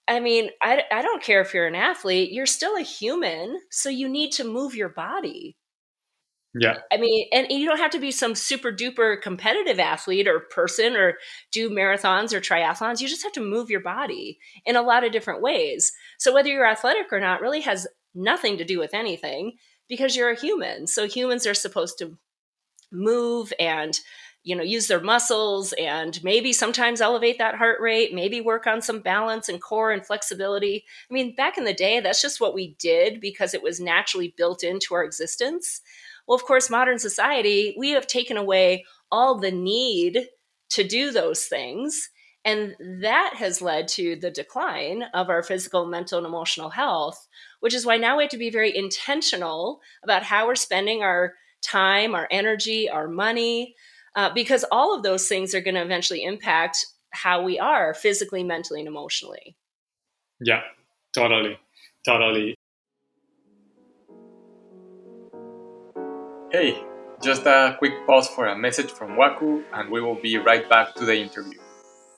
[0.08, 3.60] I mean, I, I don't care if you're an athlete, you're still a human.
[3.70, 5.58] So you need to move your body.
[6.56, 6.78] Yeah.
[6.92, 10.96] I mean, and you don't have to be some super duper competitive athlete or person
[10.96, 11.16] or
[11.52, 13.02] do marathons or triathlons.
[13.02, 15.92] You just have to move your body in a lot of different ways.
[16.18, 20.32] So whether you're athletic or not really has nothing to do with anything because you're
[20.32, 20.88] a human.
[20.88, 22.18] So humans are supposed to
[22.92, 24.00] move and
[24.48, 28.82] you know use their muscles and maybe sometimes elevate that heart rate maybe work on
[28.82, 30.86] some balance and core and flexibility.
[31.12, 34.34] I mean back in the day that's just what we did because it was naturally
[34.38, 35.82] built into our existence.
[36.28, 40.28] Well of course modern society we have taken away all the need
[40.70, 42.10] to do those things
[42.46, 47.28] and that has led to the decline of our physical, mental, and emotional health,
[47.60, 51.34] which is why now we have to be very intentional about how we're spending our
[51.62, 53.76] time, our energy, our money,
[54.18, 58.44] uh, because all of those things are going to eventually impact how we are physically,
[58.44, 59.56] mentally, and emotionally.
[60.42, 60.62] Yeah,
[61.14, 61.58] totally.
[62.04, 62.56] Totally.
[66.52, 66.84] Hey,
[67.22, 70.96] just a quick pause for a message from Waku, and we will be right back
[70.96, 71.60] to the interview.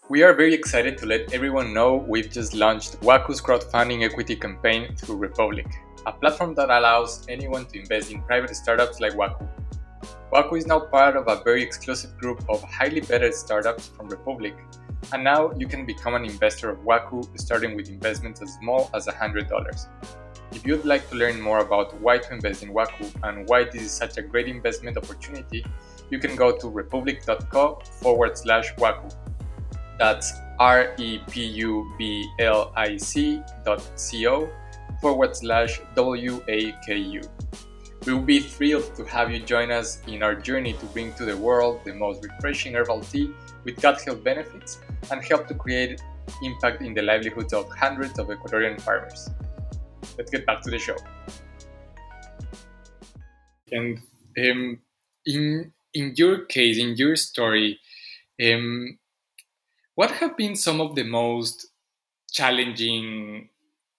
[0.10, 4.96] We are very excited to let everyone know we've just launched Waku's crowdfunding equity campaign
[4.96, 5.68] through Republic,
[6.06, 9.48] a platform that allows anyone to invest in private startups like Waku.
[10.32, 14.56] Waku is now part of a very exclusive group of highly vetted startups from Republic,
[15.12, 19.08] and now you can become an investor of Waku starting with investments as small as
[19.08, 19.88] $100.
[20.52, 23.82] If you'd like to learn more about why to invest in Waku and why this
[23.82, 25.66] is such a great investment opportunity,
[26.12, 29.12] you can go to republic.co forward slash Waku.
[29.98, 34.48] That's R E P U B L I C dot C O
[35.02, 37.22] forward slash W A K U.
[38.10, 41.26] We will be thrilled to have you join us in our journey to bring to
[41.26, 43.30] the world the most refreshing herbal tea
[43.64, 44.80] with gut health benefits
[45.12, 46.02] and help to create
[46.42, 49.30] impact in the livelihoods of hundreds of Ecuadorian farmers.
[50.18, 50.96] Let's get back to the show.
[53.72, 54.00] And
[54.40, 54.80] um,
[55.28, 57.78] in in your case, in your story,
[58.44, 58.98] um,
[59.94, 61.68] what have been some of the most
[62.32, 63.50] challenging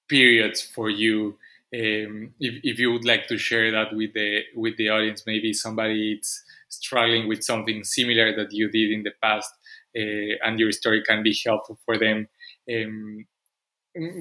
[0.08, 1.36] periods for you
[1.72, 5.52] um, if, if you would like to share that with the with the audience, maybe
[5.52, 9.52] somebody is struggling with something similar that you did in the past,
[9.96, 12.28] uh, and your story can be helpful for them.
[12.72, 13.26] Um,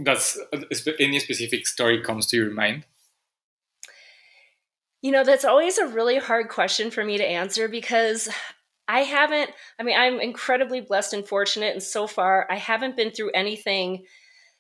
[0.04, 0.40] does
[1.00, 2.86] any specific story comes to your mind?
[5.02, 8.30] You know, that's always a really hard question for me to answer because
[8.88, 11.74] I haven't, I mean, I'm incredibly blessed and fortunate.
[11.74, 14.04] And so far, I haven't been through anything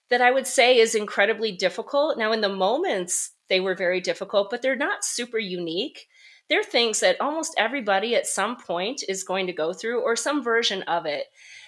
[0.10, 2.17] that I would say is incredibly difficult.
[2.17, 6.08] Now, in the moments, they were very difficult, but they're not super unique.
[6.50, 10.43] They're things that almost everybody at some point is going to go through or some
[10.43, 11.26] version of it.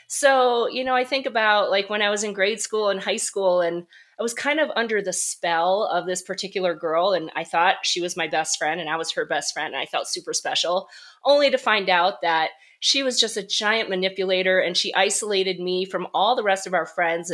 [0.07, 3.17] So, you know, I think about like when I was in grade school and high
[3.17, 3.85] school, and
[4.19, 8.01] I was kind of under the spell of this particular girl, and I thought she
[8.01, 10.89] was my best friend, and I was her best friend, and I felt super special,
[11.23, 12.49] only to find out that
[12.81, 16.73] she was just a giant manipulator and she isolated me from all the rest of
[16.73, 17.31] our friends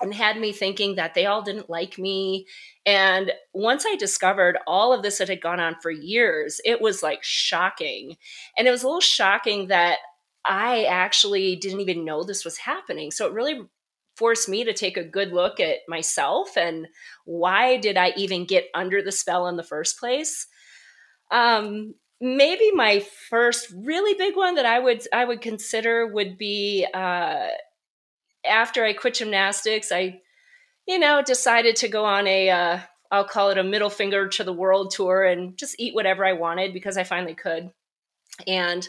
[0.00, 2.46] and had me thinking that they all didn't like me.
[2.84, 7.02] And once I discovered all of this that had gone on for years, it was
[7.02, 8.16] like shocking.
[8.58, 9.98] And it was a little shocking that
[10.44, 13.10] I actually didn't even know this was happening.
[13.10, 13.62] So it really
[14.16, 16.86] forced me to take a good look at myself and
[17.24, 20.46] why did I even get under the spell in the first place?
[21.30, 26.86] Um, maybe my first really big one that I would I would consider would be
[26.94, 27.48] uh,
[28.48, 30.20] after I quit gymnastics, I,
[30.86, 32.78] you know, decided to go on a, uh,
[33.10, 36.32] I'll call it a middle finger to the world tour and just eat whatever I
[36.32, 37.70] wanted because I finally could.
[38.46, 38.86] And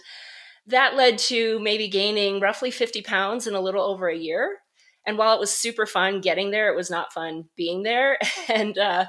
[0.67, 4.57] that led to maybe gaining roughly 50 pounds in a little over a year.
[5.05, 8.17] And while it was super fun getting there, it was not fun being there.
[8.49, 9.05] And, uh,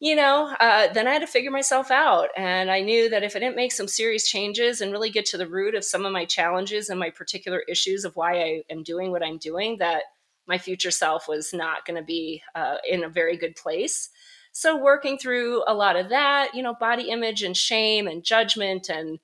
[0.00, 2.28] you know, uh, then I had to figure myself out.
[2.36, 5.38] And I knew that if I didn't make some serious changes and really get to
[5.38, 8.82] the root of some of my challenges and my particular issues of why I am
[8.82, 10.04] doing what I'm doing, that
[10.46, 14.10] my future self was not going to be uh, in a very good place.
[14.52, 18.88] So, working through a lot of that, you know, body image and shame and judgment
[18.88, 19.18] and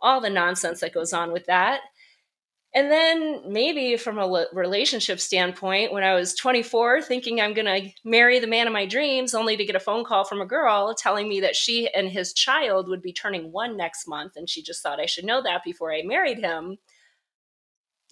[0.00, 1.80] all the nonsense that goes on with that.
[2.76, 7.90] And then maybe from a relationship standpoint, when I was 24, thinking I'm going to
[8.04, 10.94] marry the man of my dreams, only to get a phone call from a girl
[10.94, 14.32] telling me that she and his child would be turning one next month.
[14.36, 16.76] And she just thought I should know that before I married him.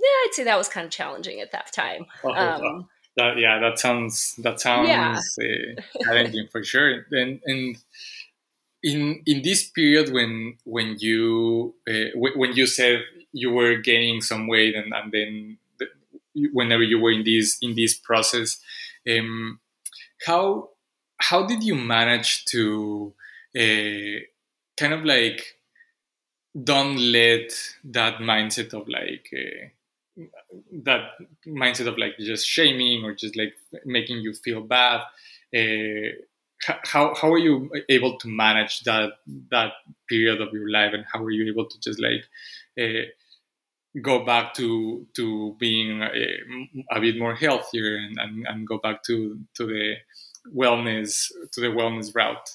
[0.01, 2.07] Yeah, I'd say that was kind of challenging at that time.
[2.25, 2.89] Oh, um,
[3.19, 5.21] that, yeah, that sounds that sounds yeah.
[5.41, 7.05] uh, challenging for sure.
[7.11, 7.77] And and
[8.83, 13.03] in in this period when when you uh, when you said
[13.35, 17.75] you were gaining some weight and, and then the, whenever you were in this in
[17.75, 18.61] this process
[19.11, 19.61] um,
[20.27, 20.71] how
[21.19, 23.13] how did you manage to
[23.57, 24.21] uh,
[24.77, 25.59] kind of like
[26.63, 27.51] don't let
[27.85, 30.23] that mindset of like uh,
[30.71, 31.11] that
[31.47, 33.55] mindset of like just shaming or just like
[33.85, 35.01] making you feel bad
[35.57, 36.11] uh,
[36.85, 39.11] how how are you able to manage that
[39.51, 39.73] that
[40.09, 42.25] period of your life and how are you able to just like
[42.81, 43.07] uh,
[44.03, 49.03] go back to to being a, a bit more healthier and, and, and go back
[49.05, 49.95] to to the
[50.55, 52.51] wellness to the wellness route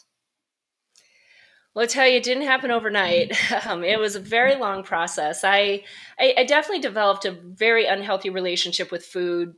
[1.76, 3.38] well, I'll tell you, it didn't happen overnight.
[3.70, 5.44] Um, it was a very long process.
[5.44, 5.84] I,
[6.20, 9.54] I, I, definitely developed a very unhealthy relationship with food,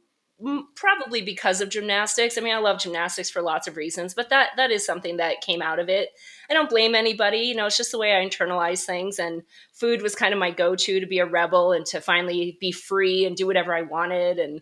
[0.75, 2.37] probably because of gymnastics.
[2.37, 5.41] I mean, I love gymnastics for lots of reasons, but that that is something that
[5.41, 6.09] came out of it.
[6.49, 7.39] I don't blame anybody.
[7.39, 9.19] You know, it's just the way I internalize things.
[9.19, 12.71] And food was kind of my go-to to be a rebel and to finally be
[12.71, 14.39] free and do whatever I wanted.
[14.39, 14.61] And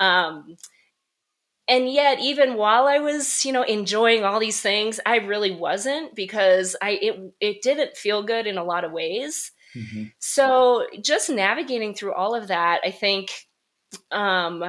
[0.00, 0.56] um,
[1.68, 6.14] and yet even while i was you know enjoying all these things i really wasn't
[6.14, 10.04] because i it, it didn't feel good in a lot of ways mm-hmm.
[10.18, 13.30] so just navigating through all of that i think
[14.10, 14.64] um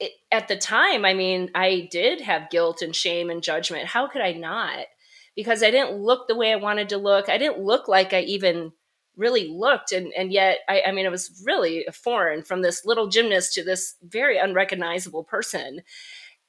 [0.00, 3.86] it, at the time i mean i did have guilt and shame and judgment.
[3.86, 4.86] How could i not?
[5.36, 7.28] Because i didn't look the way i wanted to look.
[7.28, 8.72] I didn't look like i even
[9.16, 9.92] really looked.
[9.92, 13.54] And and yet I, I mean it was really a foreign from this little gymnast
[13.54, 15.82] to this very unrecognizable person.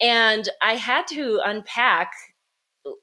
[0.02, 2.12] And I had to unpack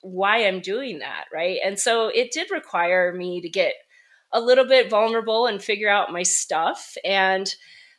[0.00, 1.58] why I'm doing that, right?
[1.64, 3.74] And so it did require me to get
[4.32, 6.96] a little bit vulnerable and figure out my stuff.
[7.04, 7.52] And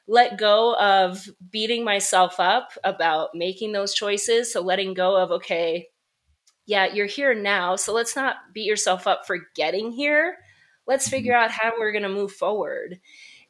[0.08, 4.52] let go of beating myself up about making those choices.
[4.52, 5.88] So letting go of, okay,
[6.66, 7.76] yeah, you're here now.
[7.76, 10.38] So let's not beat yourself up for getting here.
[10.88, 11.16] Let's mm-hmm.
[11.16, 13.00] figure out how we're going to move forward.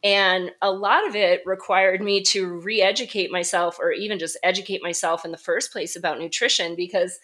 [0.03, 4.83] And a lot of it required me to re educate myself or even just educate
[4.83, 7.19] myself in the first place about nutrition because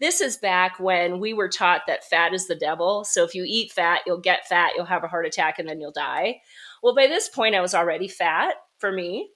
[0.00, 3.04] this is back when we were taught that fat is the devil.
[3.04, 5.80] So if you eat fat, you'll get fat, you'll have a heart attack, and then
[5.80, 6.40] you'll die.
[6.82, 9.30] Well, by this point, I was already fat for me.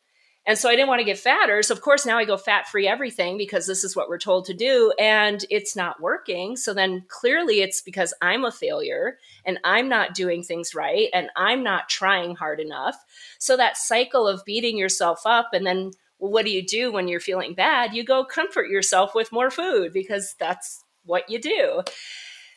[0.49, 1.63] And so I didn't want to get fatter.
[1.63, 4.45] So, of course, now I go fat free everything because this is what we're told
[4.47, 4.93] to do.
[4.99, 6.57] And it's not working.
[6.57, 11.31] So then clearly it's because I'm a failure and I'm not doing things right and
[11.37, 12.97] I'm not trying hard enough.
[13.39, 17.09] So that cycle of beating yourself up and then well, what do you do when
[17.09, 17.95] you're feeling bad?
[17.95, 21.83] You go comfort yourself with more food because that's what you do.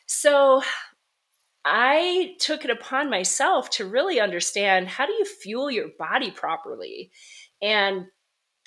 [0.06, 0.62] So
[1.64, 7.10] I took it upon myself to really understand how do you fuel your body properly?
[7.60, 8.06] And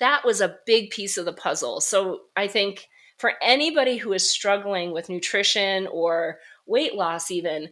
[0.00, 1.80] that was a big piece of the puzzle.
[1.80, 2.86] So I think
[3.18, 7.68] for anybody who is struggling with nutrition or weight loss, even,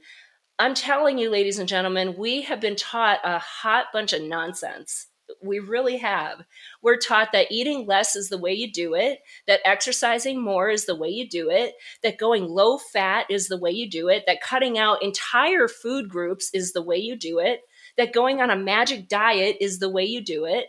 [0.59, 5.09] I'm telling you, ladies and gentlemen, we have been taught a hot bunch of nonsense.
[5.43, 6.43] We really have.
[6.83, 10.87] We're taught that eating less is the way you do it, that exercising more is
[10.87, 14.25] the way you do it, that going low fat is the way you do it,
[14.27, 17.61] that cutting out entire food groups is the way you do it,
[17.97, 20.67] that going on a magic diet is the way you do it.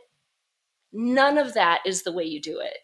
[0.92, 2.78] None of that is the way you do it.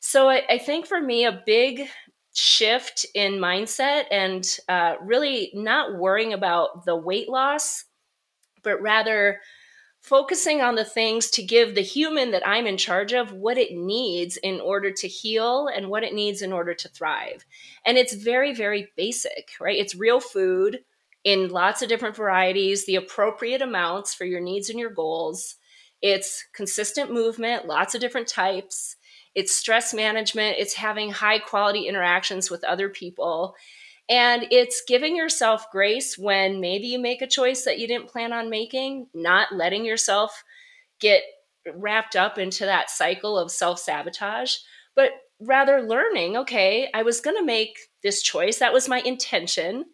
[0.00, 1.88] So I, I think for me, a big
[2.34, 7.84] shift in mindset and uh, really not worrying about the weight loss,
[8.62, 9.40] but rather
[10.04, 13.74] focusing on the things to give the human that I'm in charge of what it
[13.74, 17.46] needs in order to heal and what it needs in order to thrive.
[17.86, 19.78] And it's very, very basic, right?
[19.78, 20.80] It's real food
[21.24, 25.54] in lots of different varieties, the appropriate amounts for your needs and your goals.
[26.02, 28.96] It's consistent movement, lots of different types.
[29.34, 30.58] It's stress management.
[30.58, 33.56] It's having high quality interactions with other people.
[34.08, 38.32] And it's giving yourself grace when maybe you make a choice that you didn't plan
[38.32, 40.44] on making, not letting yourself
[41.00, 41.22] get
[41.74, 44.56] wrapped up into that cycle of self sabotage,
[44.94, 48.58] but rather learning okay, I was going to make this choice.
[48.58, 49.86] That was my intention.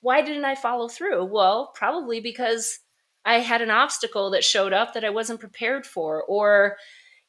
[0.00, 1.26] Why didn't I follow through?
[1.26, 2.80] Well, probably because
[3.24, 6.76] I had an obstacle that showed up that I wasn't prepared for, or,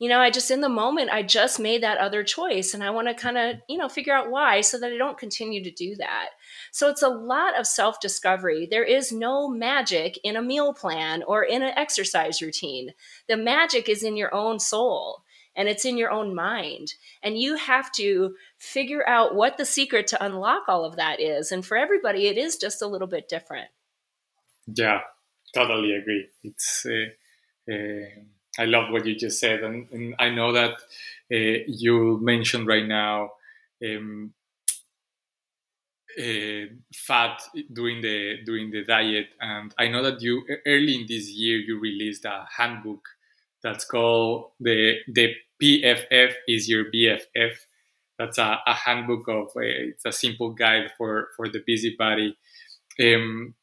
[0.04, 2.90] you know, I just in the moment, I just made that other choice and I
[2.90, 5.72] want to kind of, you know, figure out why so that I don't continue to
[5.72, 6.32] do that.
[6.74, 8.68] So it's a lot of self discovery.
[8.70, 12.90] There is no magic in a meal plan or in an exercise routine.
[13.30, 15.24] The magic is in your own soul
[15.56, 16.96] and it's in your own mind.
[17.24, 21.50] And you have to figure out what the secret to unlock all of that is.
[21.54, 23.70] And for everybody, it is just a little bit different.
[24.68, 25.00] Yeah,
[25.56, 26.28] totally agree.
[26.44, 28.24] It's uh, uh,
[28.58, 32.86] I love what you just said, and, and I know that uh, you mentioned right
[32.86, 33.32] now
[33.84, 34.34] um,
[36.20, 37.42] uh, fat
[37.72, 41.80] during the during the diet, and I know that you early in this year you
[41.80, 43.08] released a handbook
[43.64, 47.54] that's called the the PFF is your BFF.
[48.20, 52.38] That's a, a handbook of uh, it's a simple guide for for the busybody.
[53.02, 53.56] Um,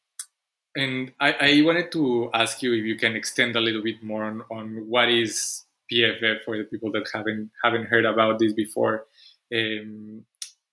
[0.75, 4.23] and I, I, wanted to ask you if you can extend a little bit more
[4.23, 9.05] on, on what is PFF for the people that haven't haven't heard about this before,
[9.53, 10.23] um,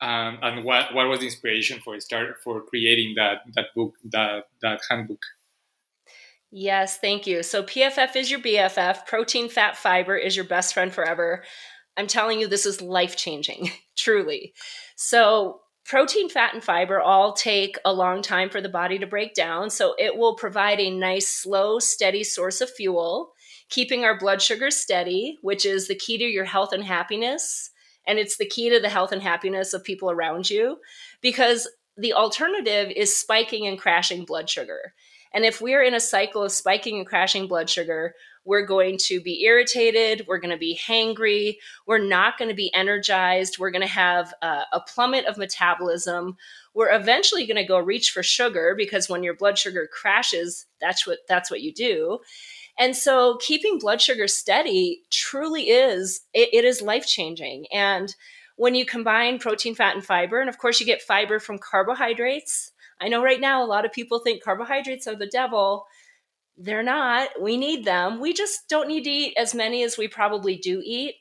[0.01, 4.45] and, and what what was the inspiration for start for creating that that book that
[4.63, 5.23] that handbook.
[6.51, 7.43] Yes, thank you.
[7.43, 11.45] So PFF is your BFF, protein, fat, fiber is your best friend forever.
[11.99, 14.55] I'm telling you, this is life changing, truly.
[14.97, 19.35] So, protein, fat, and fiber all take a long time for the body to break
[19.35, 19.71] down.
[19.71, 23.33] So, it will provide a nice, slow, steady source of fuel,
[23.71, 27.71] keeping our blood sugar steady, which is the key to your health and happiness.
[28.07, 30.79] And it's the key to the health and happiness of people around you
[31.21, 34.95] because the alternative is spiking and crashing blood sugar.
[35.33, 38.15] And if we're in a cycle of spiking and crashing blood sugar,
[38.49, 42.73] we're going to be irritated, we're going to be hangry, we're not going to be
[42.75, 46.35] energized, we're going to have a, a plummet of metabolism.
[46.73, 51.07] We're eventually going to go reach for sugar because when your blood sugar crashes, that's
[51.07, 52.21] what that's what you do.
[52.79, 57.67] And so keeping blood sugar steady truly is it, it is life changing.
[57.71, 58.15] And
[58.57, 62.73] when you combine protein, fat, and fiber, and of course you get fiber from carbohydrates.
[62.99, 65.87] I know right now a lot of people think carbohydrates are the devil.
[66.61, 67.41] They're not.
[67.41, 68.21] We need them.
[68.21, 71.15] We just don't need to eat as many as we probably do eat.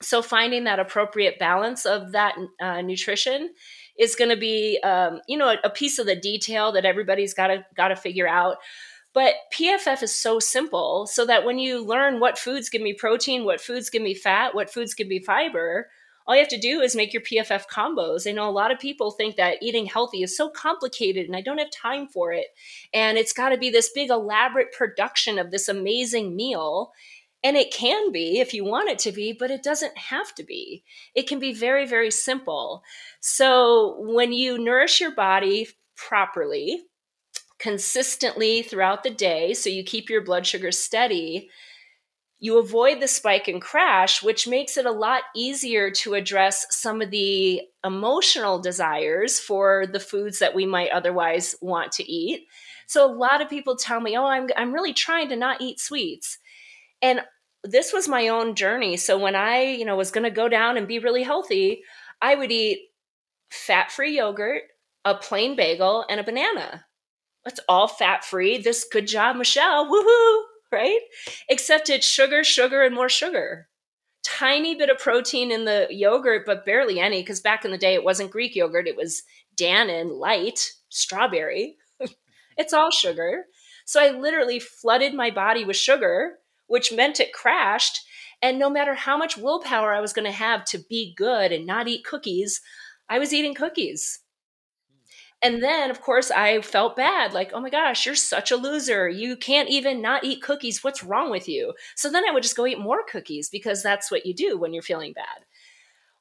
[0.00, 3.50] So finding that appropriate balance of that uh, nutrition
[3.98, 7.34] is going to be, um, you know, a, a piece of the detail that everybody's
[7.34, 8.56] got to got to figure out.
[9.14, 13.44] But PFF is so simple, so that when you learn what foods give me protein,
[13.44, 15.90] what foods give me fat, what foods give me fiber,
[16.26, 18.28] all you have to do is make your PFF combos.
[18.28, 21.40] I know a lot of people think that eating healthy is so complicated and I
[21.40, 22.46] don't have time for it.
[22.94, 26.92] And it's got to be this big, elaborate production of this amazing meal.
[27.44, 30.44] And it can be if you want it to be, but it doesn't have to
[30.44, 30.84] be.
[31.14, 32.84] It can be very, very simple.
[33.20, 36.84] So when you nourish your body properly,
[37.58, 41.48] consistently throughout the day, so you keep your blood sugar steady,
[42.42, 47.00] you avoid the spike and crash, which makes it a lot easier to address some
[47.00, 52.48] of the emotional desires for the foods that we might otherwise want to eat.
[52.88, 55.78] So a lot of people tell me, "Oh, I'm I'm really trying to not eat
[55.78, 56.38] sweets."
[57.00, 57.22] And
[57.62, 58.96] this was my own journey.
[58.96, 61.84] So when I, you know, was going to go down and be really healthy,
[62.20, 62.80] I would eat
[63.50, 64.62] fat-free yogurt,
[65.04, 66.86] a plain bagel, and a banana.
[67.46, 68.58] It's all fat-free.
[68.58, 69.86] This good job, Michelle.
[69.86, 70.42] Woohoo!
[70.72, 71.00] Right?
[71.48, 73.68] Except it's sugar, sugar, and more sugar.
[74.24, 77.94] Tiny bit of protein in the yogurt, but barely any, because back in the day
[77.94, 79.22] it wasn't Greek yogurt, it was
[79.56, 81.76] Dannon light, strawberry.
[82.56, 83.44] it's all sugar.
[83.84, 88.00] So I literally flooded my body with sugar, which meant it crashed.
[88.40, 91.66] And no matter how much willpower I was going to have to be good and
[91.66, 92.60] not eat cookies,
[93.08, 94.20] I was eating cookies.
[95.42, 99.08] And then, of course, I felt bad like, oh my gosh, you're such a loser.
[99.08, 100.84] You can't even not eat cookies.
[100.84, 101.74] What's wrong with you?
[101.96, 104.72] So then I would just go eat more cookies because that's what you do when
[104.72, 105.44] you're feeling bad.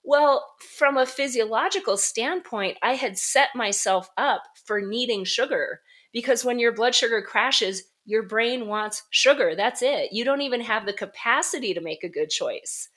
[0.03, 0.47] Well,
[0.78, 6.74] from a physiological standpoint, I had set myself up for needing sugar because when your
[6.74, 9.53] blood sugar crashes, your brain wants sugar.
[9.55, 10.11] That's it.
[10.11, 12.89] You don't even have the capacity to make a good choice.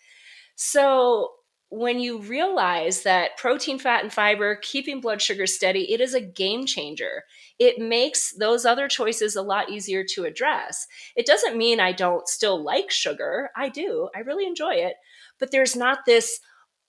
[0.57, 1.33] So
[1.71, 6.21] when you realize that protein, fat, and fiber, keeping blood sugar steady, it is a
[6.21, 7.25] game changer.
[7.59, 10.87] It makes those other choices a lot easier to address.
[11.17, 13.51] It doesn't mean I don't still like sugar.
[13.57, 14.09] I do.
[14.15, 14.95] I really enjoy it.
[15.41, 16.39] But there's not this,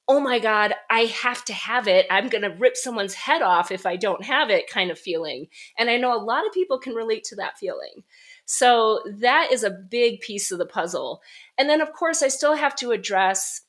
[0.07, 2.05] oh my God, I have to have it.
[2.11, 5.47] I'm going to rip someone's head off if I don't have it kind of feeling.
[5.79, 8.03] And I know a lot of people can relate to that feeling.
[8.45, 11.21] So that is a big piece of the puzzle.
[11.57, 13.61] And then, of course, I still have to address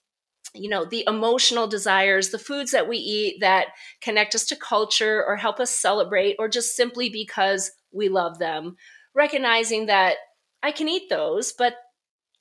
[0.55, 3.69] you know the emotional desires the foods that we eat that
[4.01, 8.77] connect us to culture or help us celebrate or just simply because we love them.
[9.15, 10.17] Recognizing that
[10.63, 11.75] i can eat those but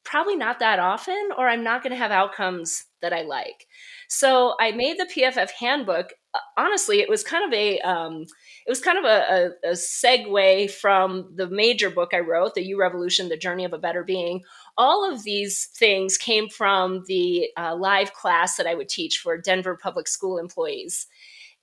[0.03, 3.65] probably not that often or i'm not going to have outcomes that i like.
[4.07, 6.13] So i made the pff handbook.
[6.33, 8.25] Uh, honestly it was kind of a um,
[8.65, 12.63] it was kind of a, a, a segue from the major book i wrote the
[12.63, 14.41] you revolution the journey of a better being
[14.77, 19.37] all of these things came from the uh, live class that I would teach for
[19.37, 21.07] Denver public school employees.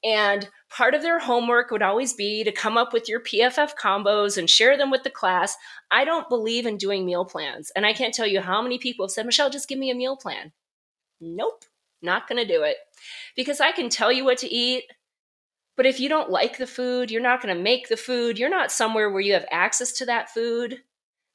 [0.05, 4.37] And part of their homework would always be to come up with your PFF combos
[4.37, 5.57] and share them with the class.
[5.91, 7.71] I don't believe in doing meal plans.
[7.77, 9.95] And I can't tell you how many people have said, Michelle, just give me a
[9.95, 10.53] meal plan.
[11.21, 11.65] Nope,
[12.01, 12.79] not going to do it.
[13.37, 14.85] Because I can tell you what to eat.
[15.77, 18.51] But if you don't like the food, you're not going to make the food, you're
[18.51, 20.81] not somewhere where you have access to that food,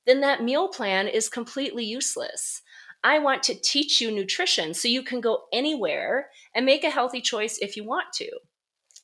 [0.08, 2.62] then that meal plan is completely useless.
[3.04, 7.22] I want to teach you nutrition so you can go anywhere and make a healthy
[7.22, 8.30] choice if you want to.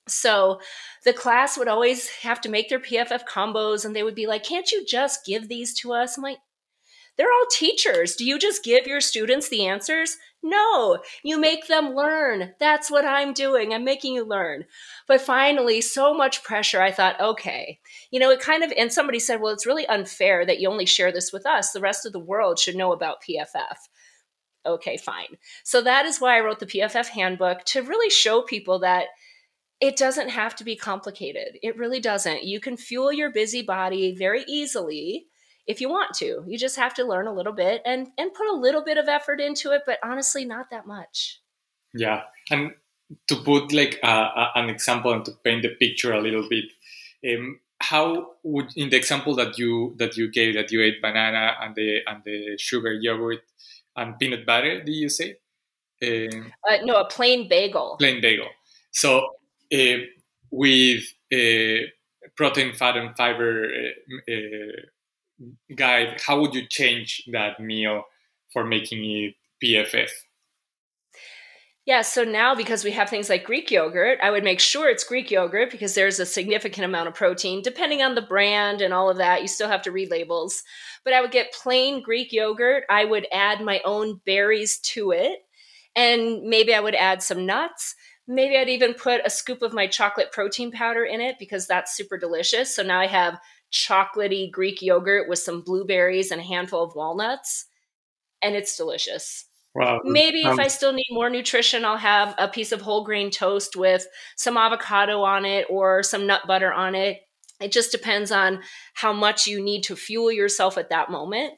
[0.07, 0.59] So
[1.05, 4.43] the class would always have to make their PFF combos and they would be like,
[4.43, 6.17] Can't you just give these to us?
[6.17, 6.39] I'm like,
[7.17, 8.15] They're all teachers.
[8.15, 10.17] Do you just give your students the answers?
[10.41, 12.53] No, you make them learn.
[12.59, 13.73] That's what I'm doing.
[13.73, 14.65] I'm making you learn.
[15.07, 17.79] But finally, so much pressure, I thought, okay,
[18.11, 20.85] you know, it kind of, and somebody said, well, it's really unfair that you only
[20.85, 21.71] share this with us.
[21.71, 23.77] The rest of the world should know about PFF.
[24.65, 25.37] Okay, fine.
[25.63, 29.07] So that is why I wrote the PFF handbook to really show people that
[29.79, 31.57] it doesn't have to be complicated.
[31.61, 32.43] It really doesn't.
[32.43, 35.27] You can fuel your busy body very easily
[35.67, 36.43] if you want to.
[36.47, 39.07] You just have to learn a little bit and and put a little bit of
[39.07, 41.41] effort into it, but honestly, not that much.
[41.93, 42.73] Yeah, and
[43.27, 46.65] to put like an example and to paint the picture a little bit,
[47.29, 51.53] um, how would in the example that you that you gave that you ate banana
[51.61, 53.41] and the and the sugar yogurt
[53.95, 55.37] and peanut butter, did you say?
[56.01, 57.95] Um, uh, no, a plain bagel.
[57.99, 58.47] Plain bagel.
[58.91, 59.27] So
[59.73, 59.97] uh,
[60.51, 61.03] with
[61.33, 61.87] uh,
[62.35, 64.81] protein, fat, and fiber uh, uh,
[65.75, 68.03] guide, how would you change that meal
[68.51, 70.09] for making it PFF?
[71.85, 75.03] Yeah, so now because we have things like Greek yogurt, I would make sure it's
[75.03, 77.61] Greek yogurt because there's a significant amount of protein.
[77.61, 80.63] Depending on the brand and all of that, you still have to read labels.
[81.03, 82.85] But I would get plain Greek yogurt.
[82.89, 85.39] I would add my own berries to it.
[85.93, 87.95] And maybe I would add some nuts.
[88.29, 91.97] Maybe I'd even put a scoop of my chocolate protein powder in it because that's
[91.97, 92.73] super delicious.
[92.73, 93.37] So now I have
[93.73, 97.65] chocolatey Greek yogurt with some blueberries and a handful of walnuts,
[98.41, 99.45] and it's delicious.
[99.75, 100.01] Wow.
[100.03, 103.31] Maybe um, if I still need more nutrition, I'll have a piece of whole grain
[103.31, 104.05] toast with
[104.37, 107.21] some avocado on it or some nut butter on it.
[107.59, 108.61] It just depends on
[108.93, 111.53] how much you need to fuel yourself at that moment.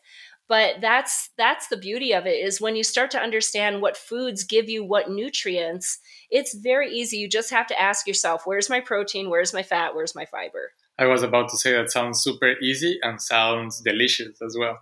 [0.48, 4.44] But that's that's the beauty of it is when you start to understand what foods
[4.44, 6.00] give you what nutrients,
[6.30, 7.18] it's very easy.
[7.18, 10.72] You just have to ask yourself, where's my protein, where's my fat, where's my fiber?
[10.98, 14.80] I was about to say that sounds super easy and sounds delicious as well.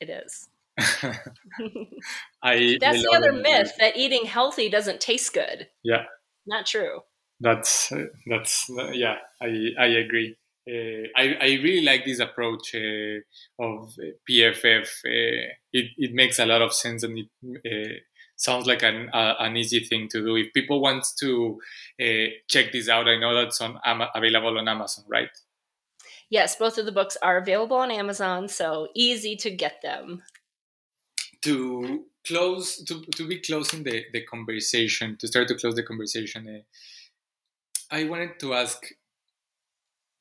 [0.00, 0.48] It is.
[2.42, 5.68] I That's I the other myth that eating healthy doesn't taste good.
[5.84, 6.04] Yeah.
[6.46, 7.00] Not true.
[7.40, 7.92] That's
[8.26, 10.36] that's yeah, I I agree.
[10.68, 13.18] Uh, I, I really like this approach uh,
[13.58, 13.92] of
[14.30, 14.84] PFF.
[15.04, 17.26] Uh, it, it makes a lot of sense and it
[17.66, 17.94] uh,
[18.42, 20.36] sounds like an, an easy thing to do.
[20.36, 21.60] If people want to
[22.00, 23.78] uh, check this out, I know that's on
[24.14, 25.30] available on Amazon, right?
[26.28, 30.22] Yes, both of the books are available on Amazon, so easy to get them.
[31.42, 36.48] To close, to, to be closing the, the conversation, to start to close the conversation,
[36.48, 38.82] uh, I wanted to ask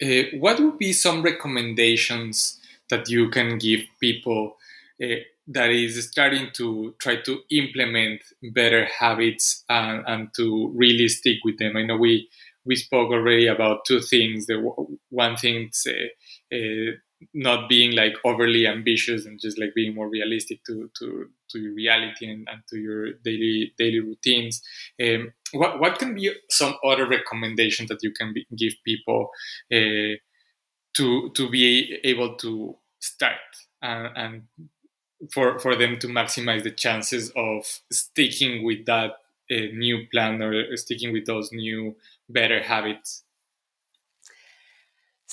[0.04, 2.60] uh, what would be some recommendations
[2.90, 4.58] that you can give people
[5.02, 5.08] uh,
[5.54, 8.22] that is starting to try to implement
[8.54, 11.78] better habits and, and to really stick with them?
[11.78, 12.30] I know we
[12.64, 14.46] we spoke already about two things.
[14.46, 14.58] The
[15.10, 16.92] one thing uh, uh,
[17.34, 21.74] not being like overly ambitious and just like being more realistic to to, to your
[21.74, 24.62] reality and, and to your daily daily routines.
[25.02, 29.30] Um, what what can be some other recommendations that you can be, give people
[29.74, 30.16] uh,
[30.96, 33.40] to to be able to start
[33.82, 34.44] and, and
[35.32, 39.12] for for them to maximize the chances of sticking with that
[39.52, 41.96] uh, new plan or sticking with those new
[42.30, 43.24] better habits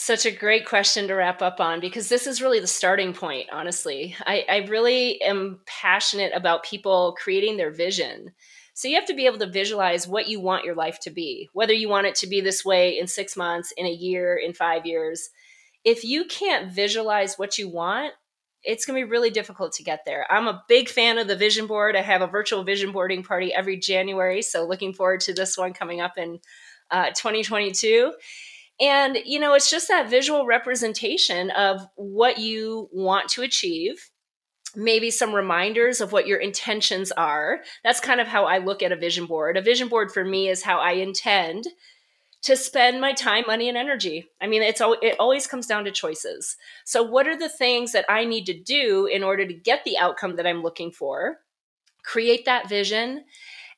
[0.01, 3.49] such a great question to wrap up on because this is really the starting point,
[3.51, 4.14] honestly.
[4.24, 8.30] I, I, really am passionate about people creating their vision.
[8.74, 11.49] So you have to be able to visualize what you want your life to be,
[11.53, 14.53] whether you want it to be this way in six months, in a year, in
[14.53, 15.30] five years.
[15.84, 18.14] If you can't visualize what you want,
[18.69, 20.31] it's going to be really difficult to get there.
[20.31, 21.97] I'm a big fan of the vision board.
[21.97, 24.43] I have a virtual vision boarding party every January.
[24.43, 26.39] So looking forward to this one coming up in
[26.91, 28.12] uh, 2022
[28.79, 34.11] and, you know, it's just that visual representation of what you want to achieve,
[34.77, 37.61] maybe some reminders of what your intentions are.
[37.83, 39.57] That's kind of how I look at a vision board.
[39.57, 41.66] A vision board for me is how I intend
[42.43, 44.28] to spend my time, money, and energy.
[44.41, 46.57] I mean, it's it always comes down to choices.
[46.84, 49.99] So, what are the things that I need to do in order to get the
[49.99, 51.39] outcome that I'm looking for?
[52.05, 53.24] Create that vision,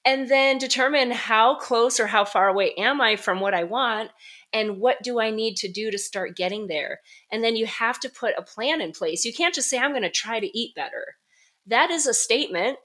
[0.04, 4.10] and then determine how close or how far away am I from what I want,
[4.52, 7.00] and what do I need to do to start getting there?
[7.30, 9.24] And then you have to put a plan in place.
[9.24, 11.16] You can't just say, I'm going to try to eat better.
[11.66, 12.78] That is a statement.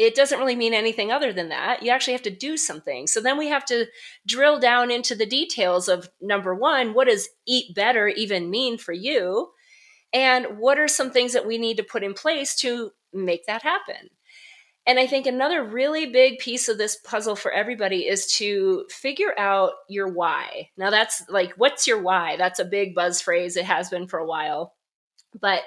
[0.00, 1.82] It doesn't really mean anything other than that.
[1.82, 3.06] You actually have to do something.
[3.06, 3.84] So then we have to
[4.26, 8.94] drill down into the details of number one, what does eat better even mean for
[8.94, 9.50] you?
[10.14, 13.60] And what are some things that we need to put in place to make that
[13.60, 14.08] happen?
[14.86, 19.38] And I think another really big piece of this puzzle for everybody is to figure
[19.38, 20.70] out your why.
[20.78, 22.36] Now, that's like, what's your why?
[22.38, 23.54] That's a big buzz phrase.
[23.58, 24.76] It has been for a while.
[25.38, 25.60] But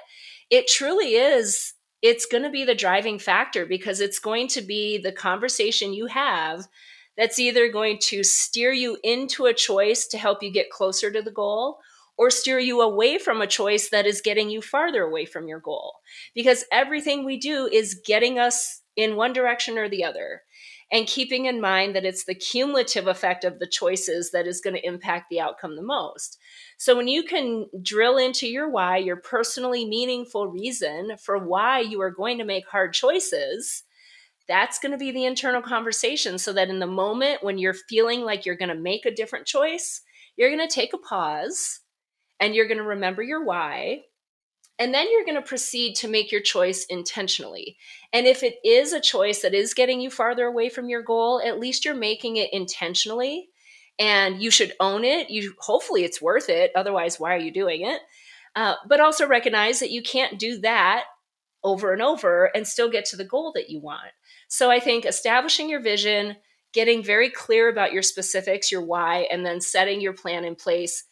[0.50, 1.73] it truly is
[2.04, 6.04] it's going to be the driving factor because it's going to be the conversation you
[6.04, 6.68] have
[7.16, 11.22] that's either going to steer you into a choice to help you get closer to
[11.22, 11.78] the goal
[12.18, 15.60] or steer you away from a choice that is getting you farther away from your
[15.60, 15.94] goal.
[16.34, 20.42] Because everything we do is getting us in one direction or the other.
[20.94, 24.76] And keeping in mind that it's the cumulative effect of the choices that is going
[24.76, 26.38] to impact the outcome the most.
[26.78, 32.00] So, when you can drill into your why, your personally meaningful reason for why you
[32.00, 33.82] are going to make hard choices,
[34.46, 38.20] that's going to be the internal conversation so that in the moment when you're feeling
[38.20, 40.00] like you're going to make a different choice,
[40.36, 41.80] you're going to take a pause
[42.38, 44.02] and you're going to remember your why.
[44.78, 47.76] And then you're going to proceed to make your choice intentionally.
[48.12, 51.40] And if it is a choice that is getting you farther away from your goal,
[51.44, 53.48] at least you're making it intentionally
[53.98, 55.30] and you should own it.
[55.30, 56.72] You hopefully it's worth it.
[56.74, 58.00] Otherwise, why are you doing it?
[58.56, 61.04] Uh, but also recognize that you can't do that
[61.62, 64.10] over and over and still get to the goal that you want.
[64.48, 66.36] So I think establishing your vision,
[66.72, 71.04] getting very clear about your specifics, your why, and then setting your plan in place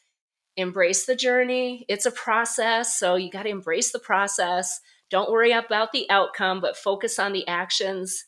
[0.57, 1.85] embrace the journey.
[1.89, 4.81] It's a process, so you got to embrace the process.
[5.11, 8.25] Don't worry about the outcome, but focus on the actions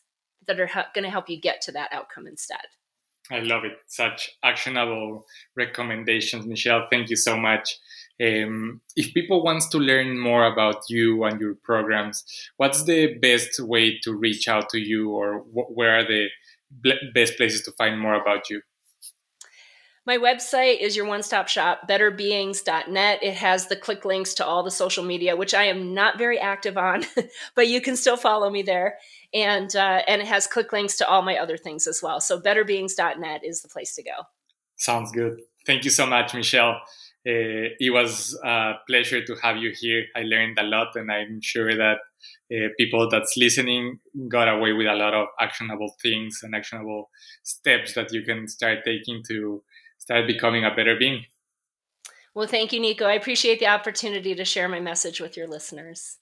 [0.47, 2.65] that are going to help you get to that outcome instead.
[3.31, 3.73] I love it.
[3.87, 6.87] Such actionable recommendations, Michelle.
[6.91, 7.79] Thank you so much.
[8.23, 12.23] Um, if people wants to learn more about you and your programs,
[12.57, 16.27] what's the best way to reach out to you, or wh- where are the
[17.13, 18.61] best places to find more about you?
[20.07, 23.23] My website is your one stop shop, betterbeings.net.
[23.23, 26.37] It has the click links to all the social media, which I am not very
[26.37, 27.05] active on,
[27.55, 28.99] but you can still follow me there.
[29.33, 32.21] And, uh, and it has click links to all my other things as well.
[32.21, 34.27] So betterbeings.net is the place to go.
[34.75, 35.41] Sounds good.
[35.65, 36.81] Thank you so much, Michelle.
[37.27, 40.05] Uh, it was a pleasure to have you here.
[40.15, 41.97] I learned a lot, and I'm sure that
[42.53, 47.09] uh, people that's listening got away with a lot of actionable things and actionable
[47.41, 49.63] steps that you can start taking to
[50.05, 51.25] start becoming a better being.
[52.35, 53.05] Well, thank you, Nico.
[53.05, 56.17] I appreciate the opportunity to share my message with your listeners.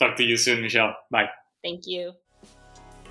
[0.00, 0.96] Talk to you soon, Michelle.
[1.10, 1.28] Bye.
[1.62, 2.12] Thank you.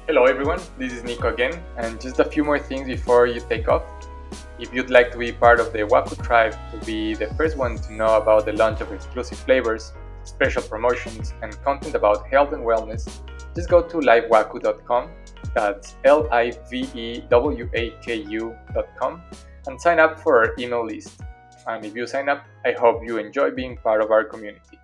[0.07, 0.59] Hello, everyone.
[0.79, 1.61] This is Nico again.
[1.77, 3.83] And just a few more things before you take off.
[4.57, 7.77] If you'd like to be part of the Waku tribe to be the first one
[7.77, 9.93] to know about the launch of exclusive flavors,
[10.23, 13.07] special promotions, and content about health and wellness,
[13.55, 15.11] just go to livewaku.com.
[15.53, 19.21] That's L I V E W A K U.com
[19.67, 21.21] and sign up for our email list.
[21.67, 24.79] And if you sign up, I hope you enjoy being part of our community.